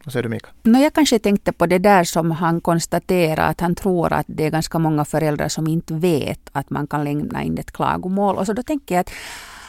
[0.04, 0.50] Vad säger du Mika?
[0.64, 4.46] No, jag kanske tänkte på det där som han konstaterar att han tror att det
[4.46, 8.36] är ganska många föräldrar som inte vet att man kan lämna in ett klagomål.
[8.36, 9.12] Och så då tänker jag att,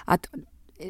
[0.04, 0.28] att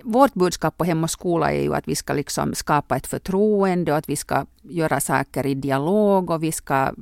[0.04, 3.92] vårt budskap på Hem och skola är ju att vi ska liksom skapa ett förtroende
[3.92, 6.92] och att vi ska göra saker i dialog och vi ska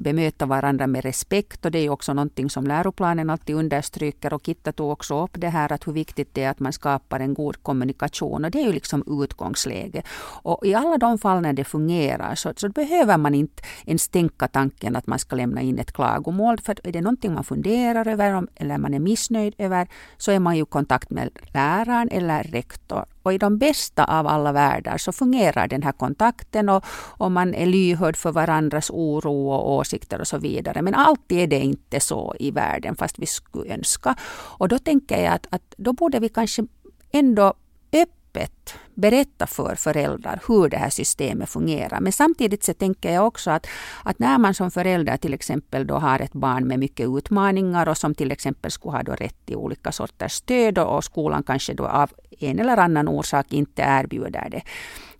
[0.00, 1.64] bemöta varandra med respekt.
[1.64, 4.32] Och det är också någonting som läroplanen alltid understryker.
[4.32, 7.20] Och Kitta tog också upp det här att hur viktigt det är att man skapar
[7.20, 8.44] en god kommunikation.
[8.44, 10.02] Och det är ju liksom utgångsläge.
[10.42, 14.48] Och i alla de fall när det fungerar så, så behöver man inte ens tänka
[14.48, 16.58] tanken att man ska lämna in ett klagomål.
[16.60, 20.56] För är det någonting man funderar över eller man är missnöjd över så är man
[20.56, 23.04] ju i kontakt med läraren eller rektor.
[23.22, 26.84] Och i de bästa av alla världar så fungerar den här kontakten och,
[27.18, 30.82] och man är lyhörd för varandras oro och åsikter och så vidare.
[30.82, 34.14] Men alltid är det inte så i världen fast vi skulle önska.
[34.58, 36.66] Och då tänker jag att, att då borde vi kanske
[37.12, 37.54] ändå
[37.92, 42.00] öppna öppet berätta för föräldrar hur det här systemet fungerar.
[42.00, 43.66] Men samtidigt så tänker jag också att,
[44.04, 47.96] att när man som förälder till exempel då har ett barn med mycket utmaningar och
[47.96, 51.86] som till exempel skulle ha då rätt till olika sorters stöd och skolan kanske då
[51.86, 54.62] av en eller annan orsak inte erbjuder det.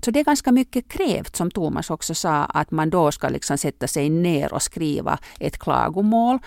[0.05, 3.59] Så det är ganska mycket krävt, som Thomas också sa, att man då ska liksom
[3.59, 6.39] sätta sig ner och skriva ett klagomål.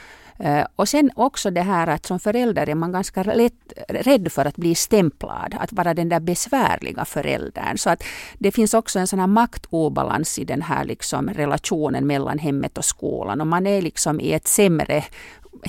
[0.43, 4.45] Eh, och sen också det här att som förälder är man ganska lätt rädd för
[4.45, 7.77] att bli stämplad, att vara den där besvärliga föräldern.
[7.77, 8.03] Så att
[8.39, 12.86] det finns också en sån här maktobalans i den här liksom relationen mellan hemmet och
[12.86, 13.41] skolan.
[13.41, 15.03] Och man är liksom i ett sämre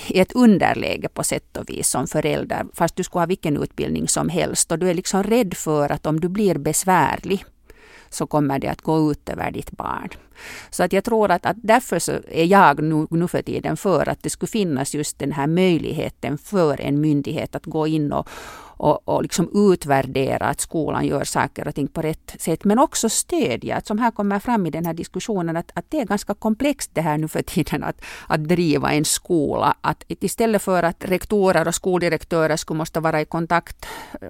[0.06, 4.08] i ett underläge på sätt och vis som förälder, fast du skulle ha vilken utbildning
[4.08, 4.72] som helst.
[4.72, 7.44] Och du är liksom rädd för att om du blir besvärlig
[8.14, 10.08] så kommer det att gå ut över ditt barn.
[10.70, 14.08] Så att jag tror att, att därför så är jag nu, nu för tiden för
[14.08, 18.28] att det skulle finnas just den här möjligheten för en myndighet att gå in och,
[18.76, 22.64] och, och liksom utvärdera att skolan gör saker och ting på rätt sätt.
[22.64, 26.00] Men också stödja, att som här kommer fram i den här diskussionen, att, att det
[26.00, 29.74] är ganska komplext det här nu för tiden att, att driva en skola.
[29.80, 33.86] Att istället för att rektorer och skoldirektörer skulle måste vara i kontakt
[34.20, 34.28] eh,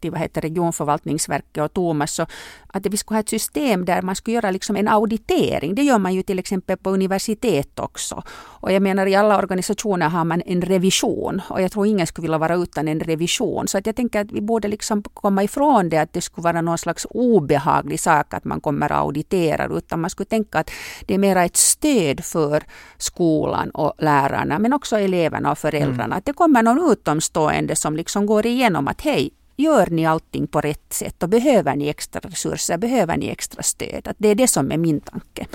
[0.00, 2.26] till vad heter regionförvaltningsverket och Thomas, så
[2.66, 5.74] att vi skulle ha ett system där man skulle göra liksom en auditering.
[5.74, 8.22] Det gör man ju till exempel på universitet också.
[8.62, 12.22] Och jag menar i alla organisationer har man en revision och jag tror ingen skulle
[12.22, 13.68] vilja vara utan en revision.
[13.68, 16.60] Så att jag tänker att vi borde liksom komma ifrån det att det skulle vara
[16.60, 20.70] någon slags obehaglig sak att man kommer auditerar utan man skulle tänka att
[21.06, 22.62] det är mera ett stöd för
[22.98, 26.04] skolan och lärarna men också eleverna och föräldrarna.
[26.04, 26.18] Mm.
[26.18, 29.30] Att det kommer någon utomstående som liksom går igenom att hej,
[29.62, 34.08] gör ni allting på rätt sätt och behöver ni extra resurser, behöver ni extra stöd?
[34.08, 35.46] Att det är det som är min tanke.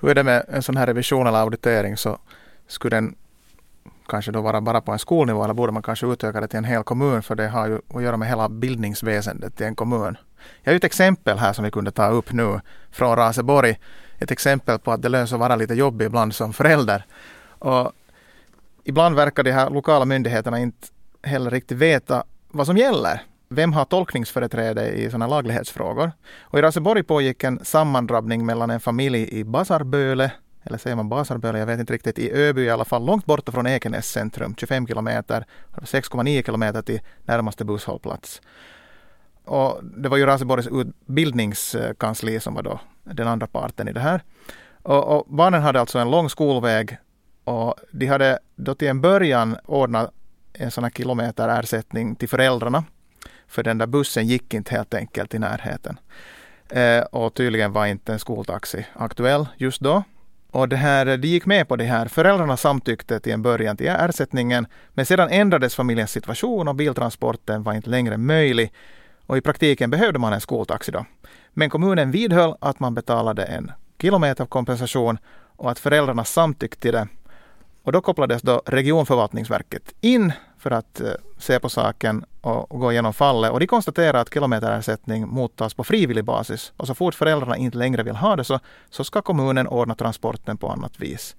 [0.00, 2.18] Hur är det med en sån här revision eller auditering så
[2.66, 3.14] skulle den
[4.06, 6.64] kanske då vara bara på en skolnivå eller borde man kanske utöka det till en
[6.64, 10.16] hel kommun för det har ju att göra med hela bildningsväsendet i en kommun.
[10.62, 13.78] Jag har ett exempel här som vi kunde ta upp nu från Raseborg.
[14.18, 17.06] Ett exempel på att det lönar sig att vara lite jobbig ibland som förälder.
[17.58, 17.92] Och
[18.84, 20.86] ibland verkar de här lokala myndigheterna inte
[21.22, 23.22] heller riktigt veta vad som gäller
[23.54, 26.12] vem har tolkningsföreträde i sådana laglighetsfrågor?
[26.40, 30.32] Och i Raseborg pågick en sammandrabbning mellan en familj i Basarböle,
[30.64, 33.52] eller säger man Basarböle, jag vet inte riktigt, i Öby i alla fall, långt borta
[33.52, 38.40] från Ekenäs centrum, 25 kilometer, 6,9 kilometer till närmaste busshållplats.
[39.44, 44.22] Och det var ju Raseborgs utbildningskansli som var då den andra parten i det här.
[44.82, 46.98] Och, och barnen hade alltså en lång skolväg
[47.44, 50.10] och de hade då till en början ordnat
[50.52, 52.84] en sån här kilometerersättning till föräldrarna.
[53.48, 55.98] För den där bussen gick inte helt enkelt i närheten.
[56.68, 60.02] Eh, och tydligen var inte en skoltaxi aktuell just då.
[60.50, 62.08] Och det här, de gick med på det här.
[62.08, 67.72] Föräldrarna samtyckte till en början till ersättningen, men sedan ändrades familjens situation och biltransporten var
[67.72, 68.72] inte längre möjlig.
[69.26, 71.06] Och i praktiken behövde man en skoltaxi då.
[71.50, 75.18] Men kommunen vidhöll att man betalade en kilometerkompensation
[75.56, 77.08] och att föräldrarna samtyckte till det.
[77.82, 80.32] Och då kopplades då regionförvaltningsverket in
[80.64, 83.50] för att eh, se på saken och, och gå igenom fallet.
[83.50, 86.72] Och de konstaterar att kilometerersättning mottas på frivillig basis.
[86.76, 90.56] Och så fort föräldrarna inte längre vill ha det så, så ska kommunen ordna transporten
[90.56, 91.36] på annat vis.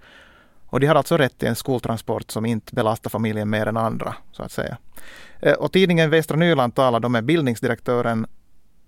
[0.68, 4.16] Och de har alltså rätt till en skoltransport som inte belastar familjen mer än andra,
[4.32, 4.78] så att säga.
[5.40, 8.28] Eh, och tidningen Västra Nyland talade med bildningsdirektören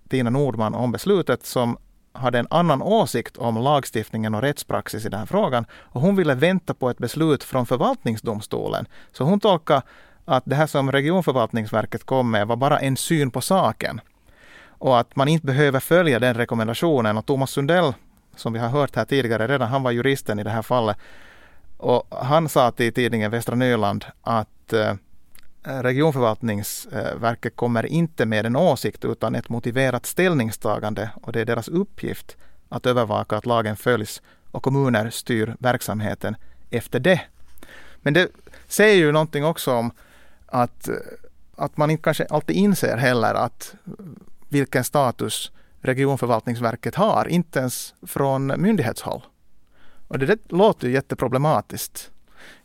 [0.10, 1.78] Tina Nordman om beslutet som
[2.18, 5.66] hade en annan åsikt om lagstiftningen och rättspraxis i den här frågan.
[5.72, 8.86] Och hon ville vänta på ett beslut från förvaltningsdomstolen.
[9.12, 9.82] Så hon tolkade
[10.28, 14.02] att det här som regionförvaltningsverket kom med var bara en syn på saken.
[14.68, 17.18] Och att man inte behöver följa den rekommendationen.
[17.18, 17.94] Och Thomas Sundell,
[18.36, 20.98] som vi har hört här tidigare redan, han var juristen i det här fallet.
[21.78, 24.94] Och han sa till tidningen Västra Nyland att eh,
[25.64, 32.38] regionförvaltningsverket kommer inte med en åsikt utan ett motiverat ställningstagande och det är deras uppgift
[32.70, 36.36] att övervaka att lagen följs och kommuner styr verksamheten
[36.70, 37.22] efter det.
[38.02, 38.28] Men det
[38.68, 39.92] säger ju någonting också om
[40.48, 40.90] att,
[41.56, 43.76] att man inte kanske alltid inser heller att
[44.50, 49.22] vilken status regionförvaltningsverket har, inte ens från myndighetshåll.
[50.08, 52.12] Och det, det låter ju jätteproblematiskt.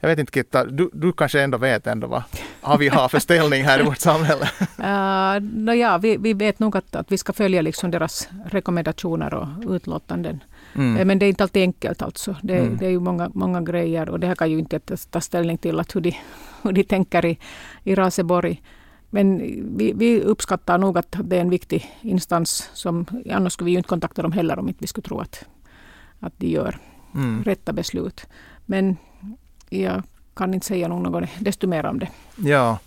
[0.01, 2.23] Jag vet inte Kitta, du, du kanske ändå vet ändå vad,
[2.61, 4.51] vad vi har för ställning här i vårt samhälle?
[4.61, 9.35] Uh, no ja, vi, vi vet nog att, att vi ska följa liksom deras rekommendationer
[9.35, 10.41] och utlåtanden.
[10.75, 10.97] Mm.
[10.97, 12.37] Eh, men det är inte alltid enkelt alltså.
[12.43, 12.77] Det, mm.
[12.77, 14.79] det är ju många, många grejer och det här kan ju inte
[15.11, 16.17] ta ställning till att hur, de,
[16.69, 17.39] hur de tänker i,
[17.85, 18.63] i Raseborg.
[19.11, 19.39] Men
[19.77, 22.71] vi, vi, uppskattar nog att det är en viktig instans.
[22.75, 25.45] Som, annars skulle vi ju inte kontakta dem heller om inte vi skulle tro att,
[26.21, 26.79] att de gör
[27.15, 27.45] mm.
[27.45, 28.27] rätta beslut.
[28.67, 28.97] Men
[29.69, 30.03] jag
[30.35, 32.09] kan inte säga något desto mer om det.
[32.37, 32.79] Ja,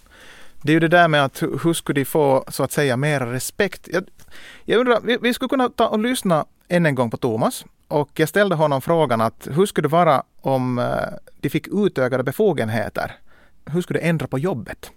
[0.62, 3.34] det är ju det där med att hur skulle de få så att säga mera
[3.34, 3.90] respekt?
[3.94, 4.04] Jag,
[4.64, 7.66] jag undrar, vi, vi skulle kunna ta och lyssna än en gång på Thomas.
[7.88, 10.86] Och jag ställde honom frågan att hur skulle det vara om eh,
[11.42, 13.12] de fick utökade befogenheter?
[13.72, 14.92] Hur skulle det ändra på jobbet?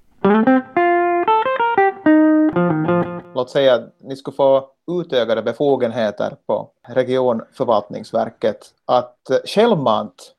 [3.34, 10.34] Låt säga att ni skulle få utökade befogenheter på regionförvaltningsverket att eh, självmant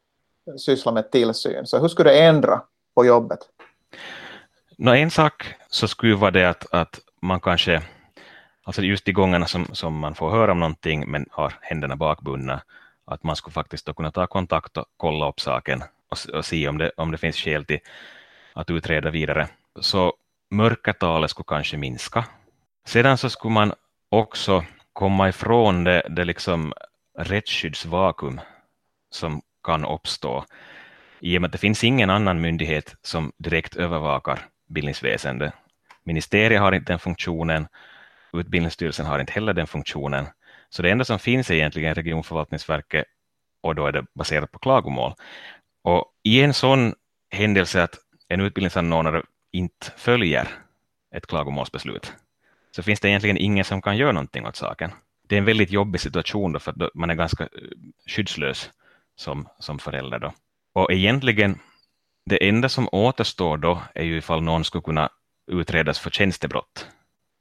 [0.57, 1.65] syssla med tillsyn.
[1.65, 2.61] Så hur skulle det ändra
[2.95, 3.39] på jobbet?
[4.77, 7.81] No, en sak så skulle vara det att, att man kanske,
[8.63, 12.61] alltså just de gångerna som, som man får höra om någonting men har händerna bakbundna,
[13.05, 16.67] att man skulle faktiskt då kunna ta kontakt och kolla upp saken och, och se
[16.67, 17.79] om det, om det finns skäl till
[18.60, 19.48] att utreda vidare.
[19.82, 20.13] Så
[20.52, 22.26] mörkertalet skulle kanske minska.
[22.86, 23.74] Sedan så skulle man
[24.10, 26.74] också komma ifrån det, det liksom
[27.17, 28.41] rättsskyddsvakuum
[29.10, 30.45] som kan uppstå
[31.19, 35.54] i och med att det finns ingen annan myndighet som direkt övervakar bildningsväsendet.
[36.04, 37.67] Ministeriet har inte den funktionen,
[38.34, 40.26] Utbildningsstyrelsen har inte heller den funktionen.
[40.69, 43.06] Så det enda som finns är egentligen regionförvaltningsverket
[43.62, 45.13] och då är det baserat på klagomål.
[45.84, 46.93] Och i en sån
[47.32, 47.95] händelse att
[48.29, 50.47] en utbildningsanordnare inte följer
[51.15, 52.13] ett klagomålsbeslut
[52.71, 54.91] så finns det egentligen ingen som kan göra någonting åt saken.
[55.27, 57.49] Det är en väldigt jobbig situation då för att man är ganska eh,
[58.07, 58.69] skyddslös
[59.15, 60.19] som, som förälder.
[60.19, 60.33] Då.
[60.73, 61.59] Och egentligen,
[62.25, 65.09] det enda som återstår då är ju ifall någon skulle kunna
[65.51, 66.87] utredas för tjänstebrott.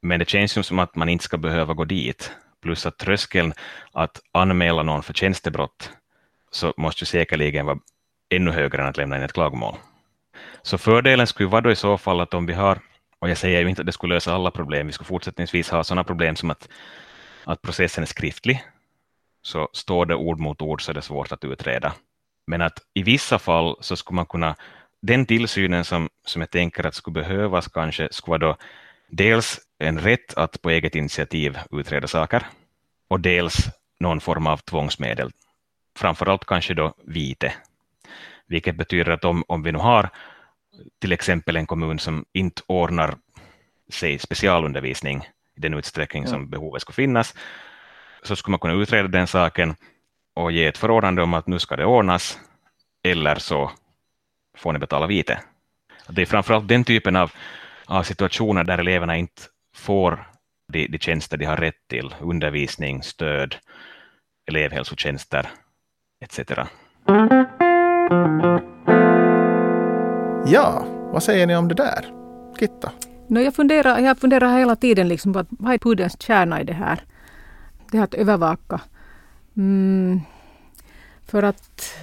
[0.01, 2.31] Men det känns ju som att man inte ska behöva gå dit.
[2.61, 3.53] Plus att tröskeln
[3.91, 5.91] att anmäla någon för tjänstebrott
[6.51, 7.79] så måste ju säkerligen vara
[8.29, 9.75] ännu högre än att lämna in ett klagomål.
[10.61, 12.79] Så fördelen skulle vara då i så fall att om vi har,
[13.19, 15.83] och jag säger ju inte att det skulle lösa alla problem, vi skulle fortsättningsvis ha
[15.83, 16.69] sådana problem som att,
[17.43, 18.63] att processen är skriftlig,
[19.41, 21.93] så står det ord mot ord så är det svårt att utreda.
[22.47, 24.55] Men att i vissa fall så skulle man kunna,
[25.01, 28.57] den tillsynen som, som jag tänker att skulle behövas kanske skulle vara då
[29.09, 32.45] dels en rätt att på eget initiativ utreda saker
[33.07, 33.69] och dels
[33.99, 35.31] någon form av tvångsmedel.
[35.97, 37.53] Framförallt kanske då vite,
[38.47, 40.09] vilket betyder att om, om vi nu har
[41.01, 43.15] till exempel en kommun som inte ordnar
[43.89, 45.27] sig specialundervisning
[45.57, 46.49] i den utsträckning som mm.
[46.49, 47.35] behovet skulle finnas,
[48.23, 49.75] så skulle man kunna utreda den saken
[50.33, 52.39] och ge ett förordnande om att nu ska det ordnas,
[53.03, 53.71] eller så
[54.57, 55.39] får ni betala vite.
[56.07, 57.31] Det är framförallt den typen av,
[57.85, 59.41] av situationer där eleverna inte
[59.75, 60.29] får
[60.67, 63.55] de, de tjänster de har rätt till, undervisning, stöd,
[64.47, 65.49] elevhälsotjänster
[66.21, 66.39] etc.
[70.45, 72.05] Ja, Vad säger ni om det där?
[72.59, 72.91] Kitta?
[73.27, 76.73] No, jag, funderar, jag funderar hela tiden liksom på vad är pudelns kärna i det
[76.73, 77.01] här?
[77.91, 78.81] Det här att övervaka.
[79.57, 80.21] Mm,
[81.25, 81.93] för att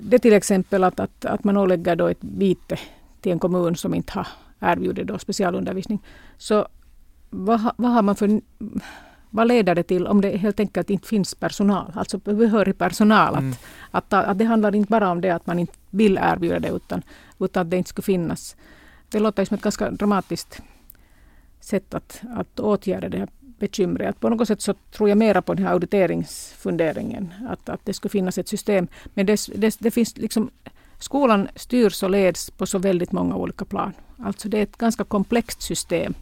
[0.00, 2.78] det till exempel att, att, att man ålägger då ett vite
[3.20, 4.26] till en kommun som inte har
[4.60, 6.02] erbjudit då specialundervisning.
[6.38, 6.68] Så
[7.30, 8.40] vad, vad har man för
[9.30, 13.34] vad leder det till om det helt enkelt inte finns personal, alltså behörig personal?
[13.34, 13.52] Mm.
[13.90, 16.68] Att, att, att det handlar inte bara om det att man inte vill erbjuda det
[16.68, 17.02] utan,
[17.38, 18.56] utan att det inte skulle finnas.
[19.08, 20.62] Det låter som ett ganska dramatiskt
[21.60, 24.08] sätt att, att åtgärda det här bekymret.
[24.08, 27.92] Att på något sätt så tror jag mera på den här auditeringsfunderingen, att, att det
[27.92, 28.88] skulle finnas ett system.
[29.14, 30.50] Men det, det, det finns liksom,
[30.98, 33.92] skolan styrs och leds på så väldigt många olika plan.
[34.18, 36.14] Alltså det är ett ganska komplext system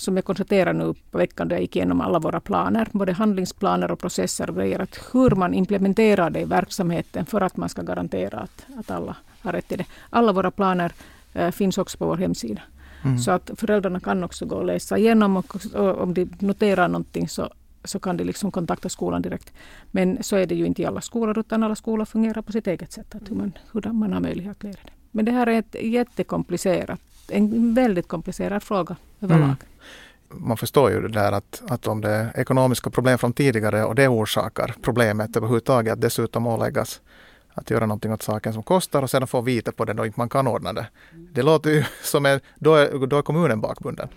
[0.00, 3.90] som jag konstaterade nu på veckan då jag gick igenom alla våra planer, både handlingsplaner
[3.90, 7.82] och processer och grejer, att hur man implementerar det i verksamheten för att man ska
[7.82, 9.86] garantera att, att alla har rätt till det.
[10.10, 10.92] Alla våra planer
[11.34, 12.60] äh, finns också på vår hemsida.
[13.04, 13.18] Mm.
[13.18, 17.28] Så att föräldrarna kan också gå och läsa igenom och, och om de noterar någonting
[17.28, 17.50] så,
[17.84, 19.52] så kan de liksom kontakta skolan direkt.
[19.90, 22.66] Men så är det ju inte i alla skolor utan alla skolor fungerar på sitt
[22.66, 24.90] eget sätt, att hur, man, hur man har möjlighet att lära det.
[25.10, 29.44] Men det här är ett jättekomplicerat, en väldigt komplicerad fråga överlag.
[29.44, 29.56] Mm
[30.30, 33.94] man förstår ju det där att, att om det är ekonomiska problem från tidigare och
[33.94, 37.00] det orsakar problemet överhuvudtaget att dessutom åläggas
[37.54, 40.20] att göra någonting åt saken som kostar och sedan få vite på det då inte
[40.20, 40.86] man kan ordna det.
[41.32, 44.08] Det låter ju som en, då är, då är kommunen bakbunden.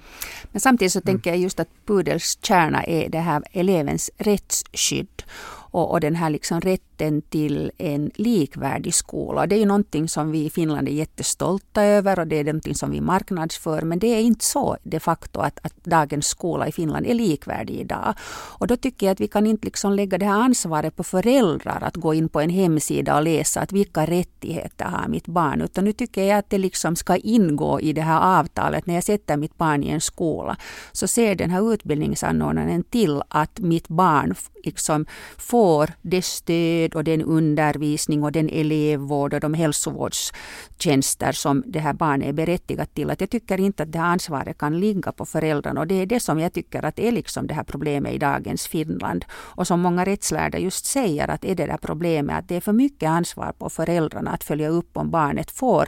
[0.52, 1.06] Men samtidigt så mm.
[1.06, 5.24] tänker jag just att Pudels kärna är det här elevens rättsskydd
[5.72, 6.62] och, och den här liksom
[7.02, 9.48] rätten till en likvärdig skola.
[9.48, 12.76] Det är ju någonting som vi i Finland är jättestolta över och det är någonting
[12.76, 13.82] som vi marknadsför.
[13.82, 17.76] Men det är inte så de facto att, att dagens skola i Finland är likvärdig
[17.76, 18.14] idag.
[18.60, 21.84] Och då tycker jag att vi kan inte liksom lägga det här ansvaret på föräldrar
[21.84, 25.62] att gå in på en hemsida och läsa att vilka rättigheter har mitt barn.
[25.62, 28.86] Utan nu tycker jag att det liksom ska ingå i det här avtalet.
[28.86, 30.58] När jag sätter mitt barn i en skola
[30.92, 35.06] så ser den här utbildningsanordnaren till att mitt barn liksom
[35.38, 41.94] får det stöd och den undervisning och den elevvård och de hälsovårdstjänster som det här
[41.94, 43.10] barnet är berättigat till.
[43.10, 46.06] Att jag tycker inte att det här ansvaret kan ligga på föräldrarna och det är
[46.06, 49.26] det som jag tycker att är liksom det här problemet i dagens Finland.
[49.32, 52.74] Och som många rättslärda just säger att är det där problemet att det är för
[52.74, 55.88] mycket ansvar på föräldrarna att följa upp om barnet får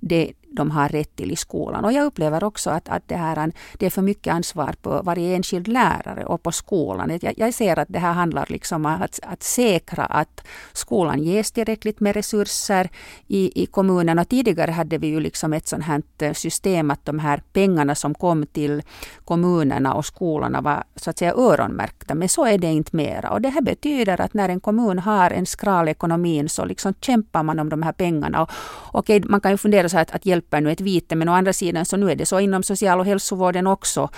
[0.00, 1.84] det de har rätt till i skolan.
[1.84, 5.36] Och jag upplever också att, att det, här, det är för mycket ansvar på varje
[5.36, 7.18] enskild lärare och på skolan.
[7.22, 11.52] Jag, jag ser att det här handlar liksom om att, att säkra att skolan ges
[11.52, 12.90] tillräckligt med resurser
[13.26, 14.24] i, i kommunerna.
[14.24, 18.14] Tidigare hade vi ju liksom ett sånt här eh, system att de här pengarna som
[18.14, 18.82] kom till
[19.24, 22.14] kommunerna och skolorna var så att säga öronmärkta.
[22.14, 23.30] Men så är det inte mera.
[23.30, 27.42] Och det här betyder att när en kommun har en skral ekonomi så liksom kämpar
[27.42, 28.42] man om de här pengarna.
[28.42, 28.50] Och,
[28.92, 31.16] okej, man kan ju fundera så att, att hjälp hjälper nu ett vite.
[31.16, 34.08] Men å andra sidan så nu är det så inom social och hälsovården också.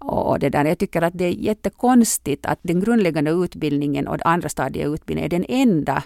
[0.00, 4.48] Och det där, jag tycker att det är jättekonstigt att den grundläggande utbildningen och andra
[4.48, 6.02] stadieutbildningen är den enda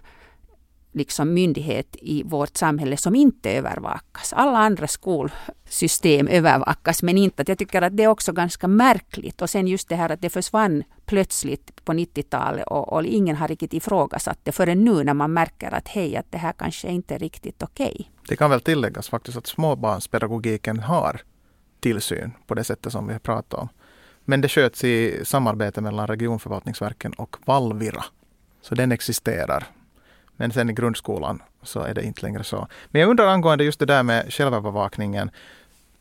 [0.92, 4.32] liksom myndighet i vårt samhälle som inte övervakas.
[4.32, 7.44] Alla andra skolsystem övervakas men inte.
[7.46, 9.42] Jag tycker att det är också ganska märkligt.
[9.42, 13.48] Och sen just det här att det försvann plötsligt på 90-talet och, och, ingen har
[13.48, 17.14] riktigt ifrågasatt det förrän nu när man märker att hej, att det här kanske inte
[17.14, 17.96] är riktigt okej.
[18.00, 18.06] Okay.
[18.28, 21.20] Det kan väl tilläggas faktiskt att småbarnspedagogiken har
[21.80, 23.68] tillsyn på det sättet som vi pratar om.
[24.24, 28.04] Men det sköts i samarbete mellan regionförvaltningsverken och Valvira.
[28.62, 29.66] Så den existerar.
[30.38, 32.68] Men sen i grundskolan så är det inte längre så.
[32.90, 35.30] Men jag undrar angående just det där med självövervakningen.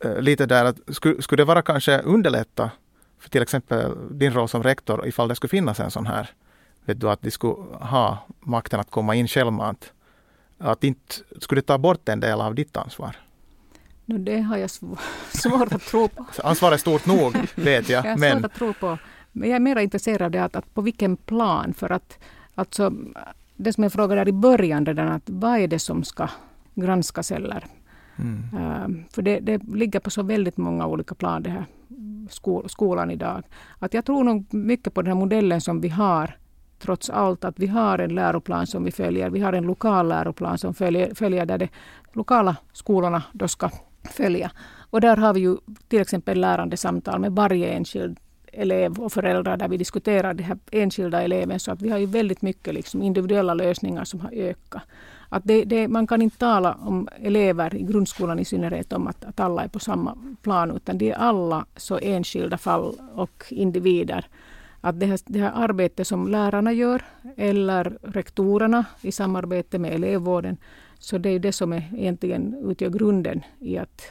[0.04, 2.70] Eh, lite där att skulle, skulle det vara kanske underlätta
[3.18, 6.30] för till exempel din roll som rektor ifall det skulle finnas en sån här,
[6.84, 9.92] vet du, att de skulle ha makten att komma in självmant.
[10.58, 13.16] Att inte skulle det ta bort en del av ditt ansvar?
[14.04, 14.70] No, det har jag
[15.30, 16.26] svårt att tro på.
[16.44, 18.04] Ansvaret är stort nog, vet jag.
[18.04, 18.32] jag har men...
[18.32, 18.98] svårt att tro på.
[19.32, 21.74] Men jag är mer intresserad av att, att på vilken plan.
[21.74, 22.18] För att
[22.54, 22.92] alltså,
[23.58, 26.28] det som jag frågade där i början redan, att vad är det som ska
[26.74, 27.64] granskas eller
[28.18, 28.42] Mm.
[28.54, 31.64] Uh, för det, det, ligger på så väldigt många olika plan, det här
[32.30, 33.42] skol, skolan idag.
[33.78, 36.36] Att jag tror nog mycket på den här modellen som vi har,
[36.78, 39.30] trots allt, att vi har en läroplan som vi följer.
[39.30, 41.68] Vi har en lokal läroplan som följer, följer där de
[42.12, 43.70] lokala skolorna då ska
[44.10, 44.50] följa.
[44.90, 45.56] Och där har vi ju
[45.88, 48.18] till exempel lärande samtal med varje enskild
[48.58, 51.60] elev och föräldrar där vi diskuterar den här enskilda eleven.
[51.60, 54.82] Så att vi har ju väldigt mycket liksom individuella lösningar som har ökat.
[55.28, 59.24] Att det, det, man kan inte tala om elever i grundskolan i synnerhet om att,
[59.24, 64.26] att alla är på samma plan utan det är alla så enskilda fall och individer.
[64.80, 67.02] Att det här, det här arbetet som lärarna gör
[67.36, 70.56] eller rektorerna i samarbete med elevvården
[70.98, 74.02] Så det är det som är egentligen utgör grunden i att,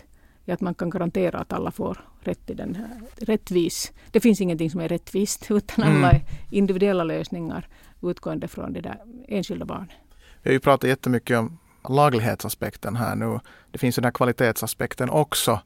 [0.45, 1.97] i att man kan garantera att alla får
[2.27, 3.91] rätt till den här rättvis.
[4.11, 6.21] Det finns ingenting som är rättvist utan alla är
[6.51, 7.67] individuella lösningar
[8.01, 8.97] utgående från det där
[9.27, 9.89] enskilda barnet.
[10.41, 11.57] Vi har ju pratat jättemycket om
[11.89, 13.39] laglighetsaspekten här nu.
[13.71, 15.61] Det finns ju den här kvalitetsaspekten också.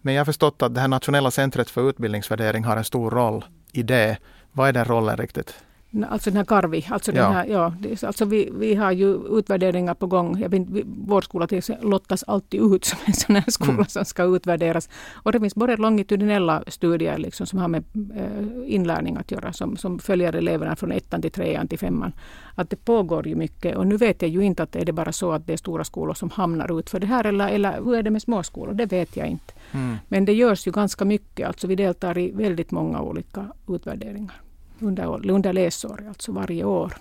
[0.00, 3.44] Men jag har förstått att det här nationella centret för utbildningsvärdering har en stor roll
[3.72, 4.18] i det.
[4.52, 5.54] Vad är den rollen riktigt?
[6.02, 7.22] Alltså den här Karvi, alltså, ja.
[7.22, 7.72] Den här, ja,
[8.02, 10.40] alltså vi, vi har ju utvärderingar på gång.
[10.40, 13.84] Jag vet, vår skola till lottas alltid ut som en sån här skola mm.
[13.84, 14.88] som ska utvärderas.
[15.12, 17.84] Och det finns både longitudinella studier liksom, som har med
[18.16, 22.12] eh, inlärning att göra, som, som följer eleverna från ettan till trean till femman.
[22.54, 25.12] Att det pågår ju mycket och nu vet jag ju inte att är det bara
[25.12, 27.94] så att det är stora skolor som hamnar ut för det här eller, eller hur
[27.94, 28.74] är det med små skolor?
[28.74, 29.52] Det vet jag inte.
[29.72, 29.96] Mm.
[30.08, 34.43] Men det görs ju ganska mycket, alltså vi deltar i väldigt många olika utvärderingar
[34.84, 36.92] under, under läsår, alltså varje år.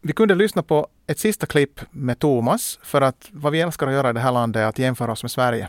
[0.00, 3.92] Vi kunde lyssna på ett sista klipp med Thomas för att vad vi älskar att
[3.92, 5.68] göra i det här landet är att jämföra oss med Sverige.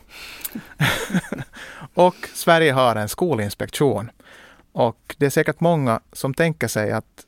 [1.94, 4.12] och Sverige har en skolinspektion.
[4.72, 7.26] Och det är säkert många som tänker sig att,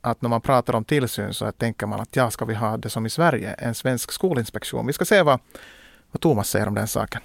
[0.00, 2.90] att när man pratar om tillsyn så tänker man att ja, ska vi ha det
[2.90, 4.86] som i Sverige, en svensk skolinspektion.
[4.86, 5.40] Vi ska se vad,
[6.10, 7.20] vad Thomas säger om den saken.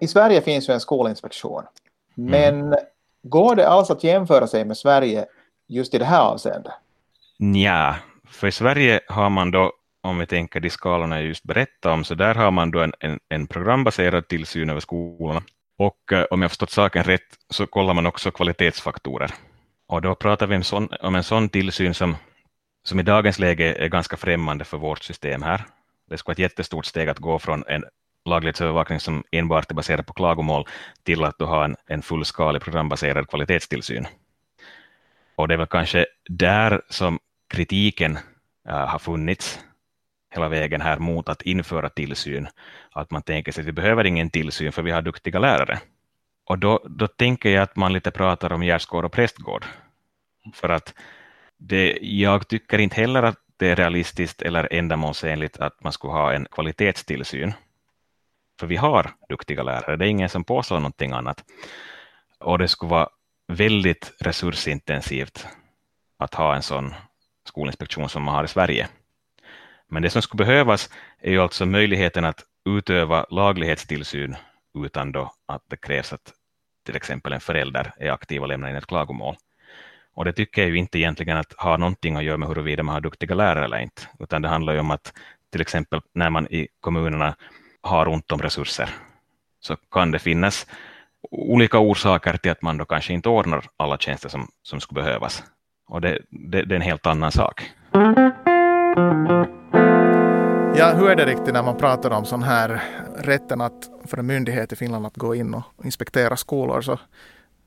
[0.00, 1.62] I Sverige finns ju en skolinspektion.
[2.18, 2.30] Mm.
[2.30, 2.78] Men mm.
[3.22, 5.26] går det alls att jämföra sig med Sverige
[5.68, 6.72] just i det här avseendet?
[7.38, 7.96] Ja,
[8.28, 12.04] för i Sverige har man då, om vi tänker de skalorna jag just berättade om,
[12.04, 15.42] så där har man då en, en, en programbaserad tillsyn över skolorna.
[15.78, 19.30] Och eh, om jag förstått saken rätt så kollar man också kvalitetsfaktorer.
[19.86, 22.16] Och då pratar vi om, sån, om en sån tillsyn som,
[22.82, 25.64] som i dagens läge är ganska främmande för vårt system här.
[26.10, 27.84] Det skulle vara ett jättestort steg att gå från en
[28.28, 30.66] laglighetsövervakning som enbart är baserad på klagomål
[31.02, 34.06] till att du har en, en fullskalig programbaserad kvalitetstillsyn.
[35.34, 37.18] Och det är väl kanske där som
[37.48, 38.18] kritiken
[38.68, 39.60] äh, har funnits
[40.34, 42.48] hela vägen här mot att införa tillsyn.
[42.92, 45.78] Att man tänker sig att vi behöver ingen tillsyn för vi har duktiga lärare.
[46.44, 49.64] Och då, då tänker jag att man lite pratar om gärdsgård och prästgård.
[50.54, 50.94] För att
[51.56, 56.32] det, jag tycker inte heller att det är realistiskt eller ändamålsenligt att man skulle ha
[56.32, 57.52] en kvalitetstillsyn
[58.58, 61.44] för vi har duktiga lärare, det är ingen som påstår någonting annat.
[62.40, 63.08] Och det skulle vara
[63.48, 65.46] väldigt resursintensivt
[66.18, 66.94] att ha en sån
[67.48, 68.88] skolinspektion som man har i Sverige.
[69.88, 74.36] Men det som skulle behövas är ju alltså möjligheten att utöva laglighetstillsyn
[74.84, 76.32] utan då att det krävs att
[76.86, 79.36] till exempel en förälder är aktiv och lämnar in ett klagomål.
[80.14, 82.94] Och det tycker jag ju inte egentligen att ha någonting att göra med huruvida man
[82.94, 85.12] har duktiga lärare eller inte, utan det handlar ju om att
[85.52, 87.36] till exempel när man i kommunerna
[87.82, 88.90] har ont om resurser
[89.60, 90.66] så kan det finnas
[91.30, 95.42] olika orsaker till att man då kanske inte ordnar alla tjänster som, som skulle behövas.
[95.88, 97.70] Och det, det, det är en helt annan sak.
[100.76, 102.82] Ja, hur är det riktigt när man pratar om sån här
[103.18, 106.98] rätten att för en myndighet i Finland att gå in och inspektera skolor så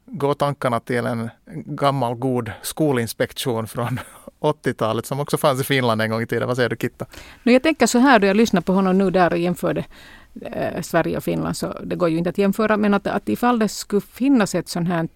[0.06, 1.30] går tankarna till en
[1.66, 4.00] gammal god skolinspektion från
[4.42, 6.48] 80-talet som också fanns i Finland en gång i tiden.
[6.48, 7.06] Vad säger du Kitta?
[7.44, 9.86] Nu, jag tänker så här då jag lyssnar på honom nu där och jämförde
[10.42, 13.60] eh, Sverige och Finland så det går ju inte att jämföra men att, att ifall
[13.60, 15.08] det skulle finnas ett sånt här,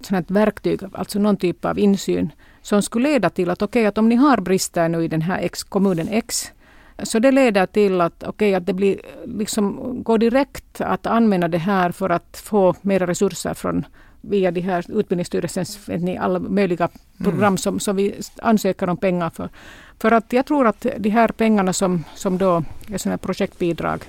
[0.00, 2.32] sånt här verktyg, alltså någon typ av insyn
[2.62, 5.22] som skulle leda till att okej okay, att om ni har brister nu i den
[5.22, 6.52] här X, kommunen X
[7.02, 11.58] så det leder till att, okay, att det blir, liksom, går direkt att använda det
[11.58, 13.84] här för att få mer resurser från
[14.20, 16.88] via de här Utbildningsstyrelsens ni, alla möjliga
[17.18, 17.58] program mm.
[17.58, 19.48] som, som vi ansöker om pengar för.
[19.98, 24.04] För att jag tror att de här pengarna som, som då är sådana projektbidrag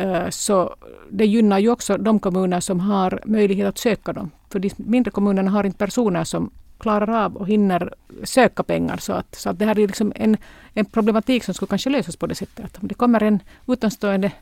[0.00, 0.76] uh, så
[1.10, 4.30] det gynnar ju också de kommuner som har möjlighet att söka dem.
[4.50, 8.96] För de mindre kommunerna har inte personer som klarar av och hinner söka pengar.
[8.96, 10.36] Så att, så att det här är liksom en,
[10.74, 12.64] en problematik som skulle kanske lösas på det sättet.
[12.64, 14.32] Att om det kommer en utomstående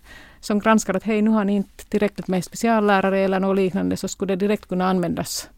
[0.41, 4.09] som granskar att hej, nu har ni inte tillräckligt med speciallärare eller något liknande, så
[4.09, 5.49] skulle det direkt kunna användas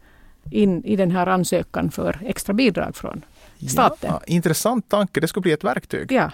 [0.51, 3.25] in i den här ansökan för extra bidrag från
[3.69, 4.09] staten.
[4.13, 6.11] Ja, intressant tanke, det skulle bli ett verktyg.
[6.11, 6.31] Ja.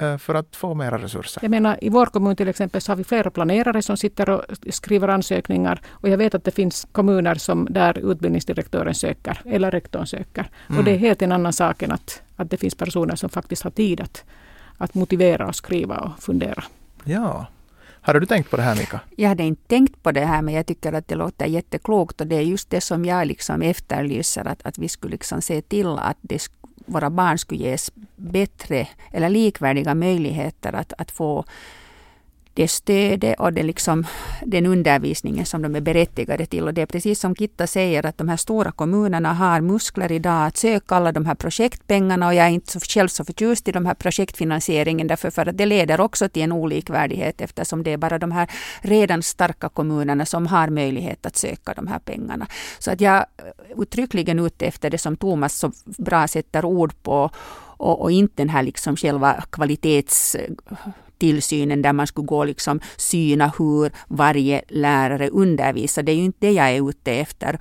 [0.00, 1.42] Eh, för att få mera resurser.
[1.42, 4.42] Jag menar, I vår kommun till exempel så har vi flera planerare som sitter och
[4.70, 5.80] skriver ansökningar.
[5.88, 10.50] Och jag vet att det finns kommuner som där utbildningsdirektören söker eller rektorn söker.
[10.68, 10.78] Mm.
[10.78, 13.62] Och det är helt en annan sak än att, att det finns personer som faktiskt
[13.62, 14.24] har tid att,
[14.78, 16.64] att motivera och skriva och fundera.
[17.04, 17.46] Ja.
[18.00, 19.00] Hade du tänkt på det här Mika?
[19.16, 22.26] Jag hade inte tänkt på det här men jag tycker att det låter jätteklokt och
[22.26, 25.98] det är just det som jag liksom efterlyser att, att vi skulle liksom se till
[25.98, 26.42] att det,
[26.88, 31.44] våra barn skulle ges bättre eller likvärdiga möjligheter att, att få
[32.58, 34.06] det stödet och det liksom,
[34.46, 36.64] den undervisningen som de är berättigade till.
[36.64, 40.46] Och det är precis som Kitta säger att de här stora kommunerna har muskler idag
[40.46, 43.72] att söka alla de här projektpengarna och jag är inte så, själv så förtjust i
[43.72, 47.96] de här projektfinansieringen därför för att det leder också till en olikvärdighet eftersom det är
[47.96, 48.50] bara de här
[48.82, 52.46] redan starka kommunerna som har möjlighet att söka de här pengarna.
[52.78, 53.26] Så att jag är
[53.82, 57.30] uttryckligen ute efter det som Thomas så bra sätter ord på
[57.78, 60.36] och, och inte den här liksom själva kvalitets
[61.18, 66.02] tillsynen där man skulle gå liksom syna hur varje lärare undervisar.
[66.02, 67.58] Det är ju inte det jag är ute efter.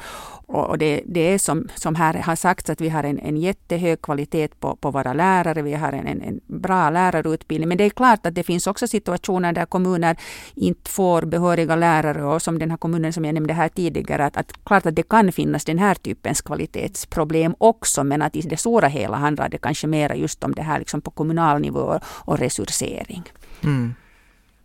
[0.49, 4.01] Och det, det är som, som här har sagts att vi har en, en jättehög
[4.01, 5.61] kvalitet på, på våra lärare.
[5.61, 7.69] Vi har en, en, en bra lärarutbildning.
[7.69, 10.17] Men det är klart att det finns också situationer där kommuner
[10.55, 12.25] inte får behöriga lärare.
[12.25, 14.25] Och som den här kommunen som jag nämnde här tidigare.
[14.25, 18.03] Att, att klart att det kan finnas den här typens kvalitetsproblem också.
[18.03, 21.01] Men att i det stora hela handlar det kanske mer just om det här liksom
[21.01, 23.23] på kommunal nivå och resursering.
[23.63, 23.93] Mm.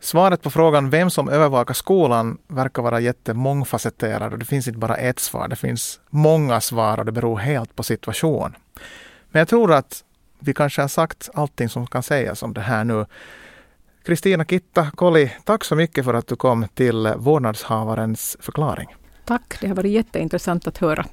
[0.01, 4.97] Svaret på frågan vem som övervakar skolan verkar vara jättemångfacetterad och det finns inte bara
[4.97, 5.49] ett svar.
[5.49, 8.57] Det finns många svar och det beror helt på situation.
[9.31, 10.05] Men jag tror att
[10.39, 13.07] vi kanske har sagt allting som kan sägas om det här nu.
[14.05, 18.95] Kristina Kitta Koli, tack så mycket för att du kom till vårdnadshavarens förklaring.
[19.25, 21.07] Tack, det har varit jätteintressant att höra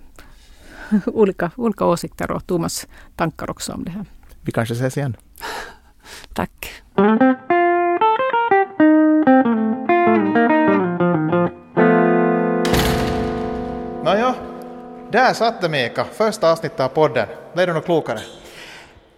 [1.06, 4.06] olika, olika åsikter och Thomas tankar också om det här.
[4.42, 5.18] Vi kanske ses igen.
[6.34, 6.84] Tack.
[15.12, 17.28] Där satt det Mika, första avsnittet av podden.
[17.54, 18.20] Blev du något klokare?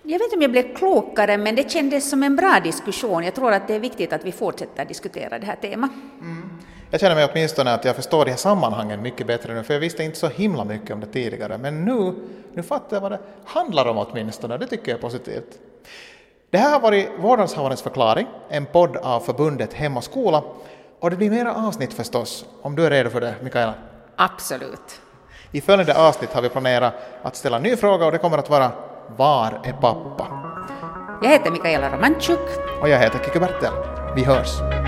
[0.04, 3.24] Jag vet inte om jag blev klokare, men det kändes som en bra diskussion.
[3.24, 5.92] Jag tror att det är viktigt att vi fortsätter diskutera det här temat.
[6.22, 6.50] Mm.
[6.92, 9.82] Jag känner mig åtminstone att jag förstår de här sammanhangen mycket bättre nu, för jag
[9.82, 11.58] visste inte så himla mycket om det tidigare.
[11.58, 12.14] Men nu,
[12.54, 15.60] nu fattar jag vad det handlar om åtminstone, det tycker jag är positivt.
[16.50, 20.44] Det här har varit Vårdnadshavarens förklaring, en podd av förbundet Hem och skola.
[21.00, 23.74] Och det blir mera avsnitt förstås, om du är redo för det, Mikaela?
[24.16, 25.02] Absolut.
[25.54, 26.94] I följande avsnitt har vi planerat
[27.24, 28.72] att ställa en ny fråga och det kommer att vara
[29.18, 30.28] Var är pappa?
[31.24, 32.40] Jag heter Mikaela Romanchuk.
[32.82, 33.74] Och jag heter Kikki Bertel.
[34.16, 34.81] Vi hörs.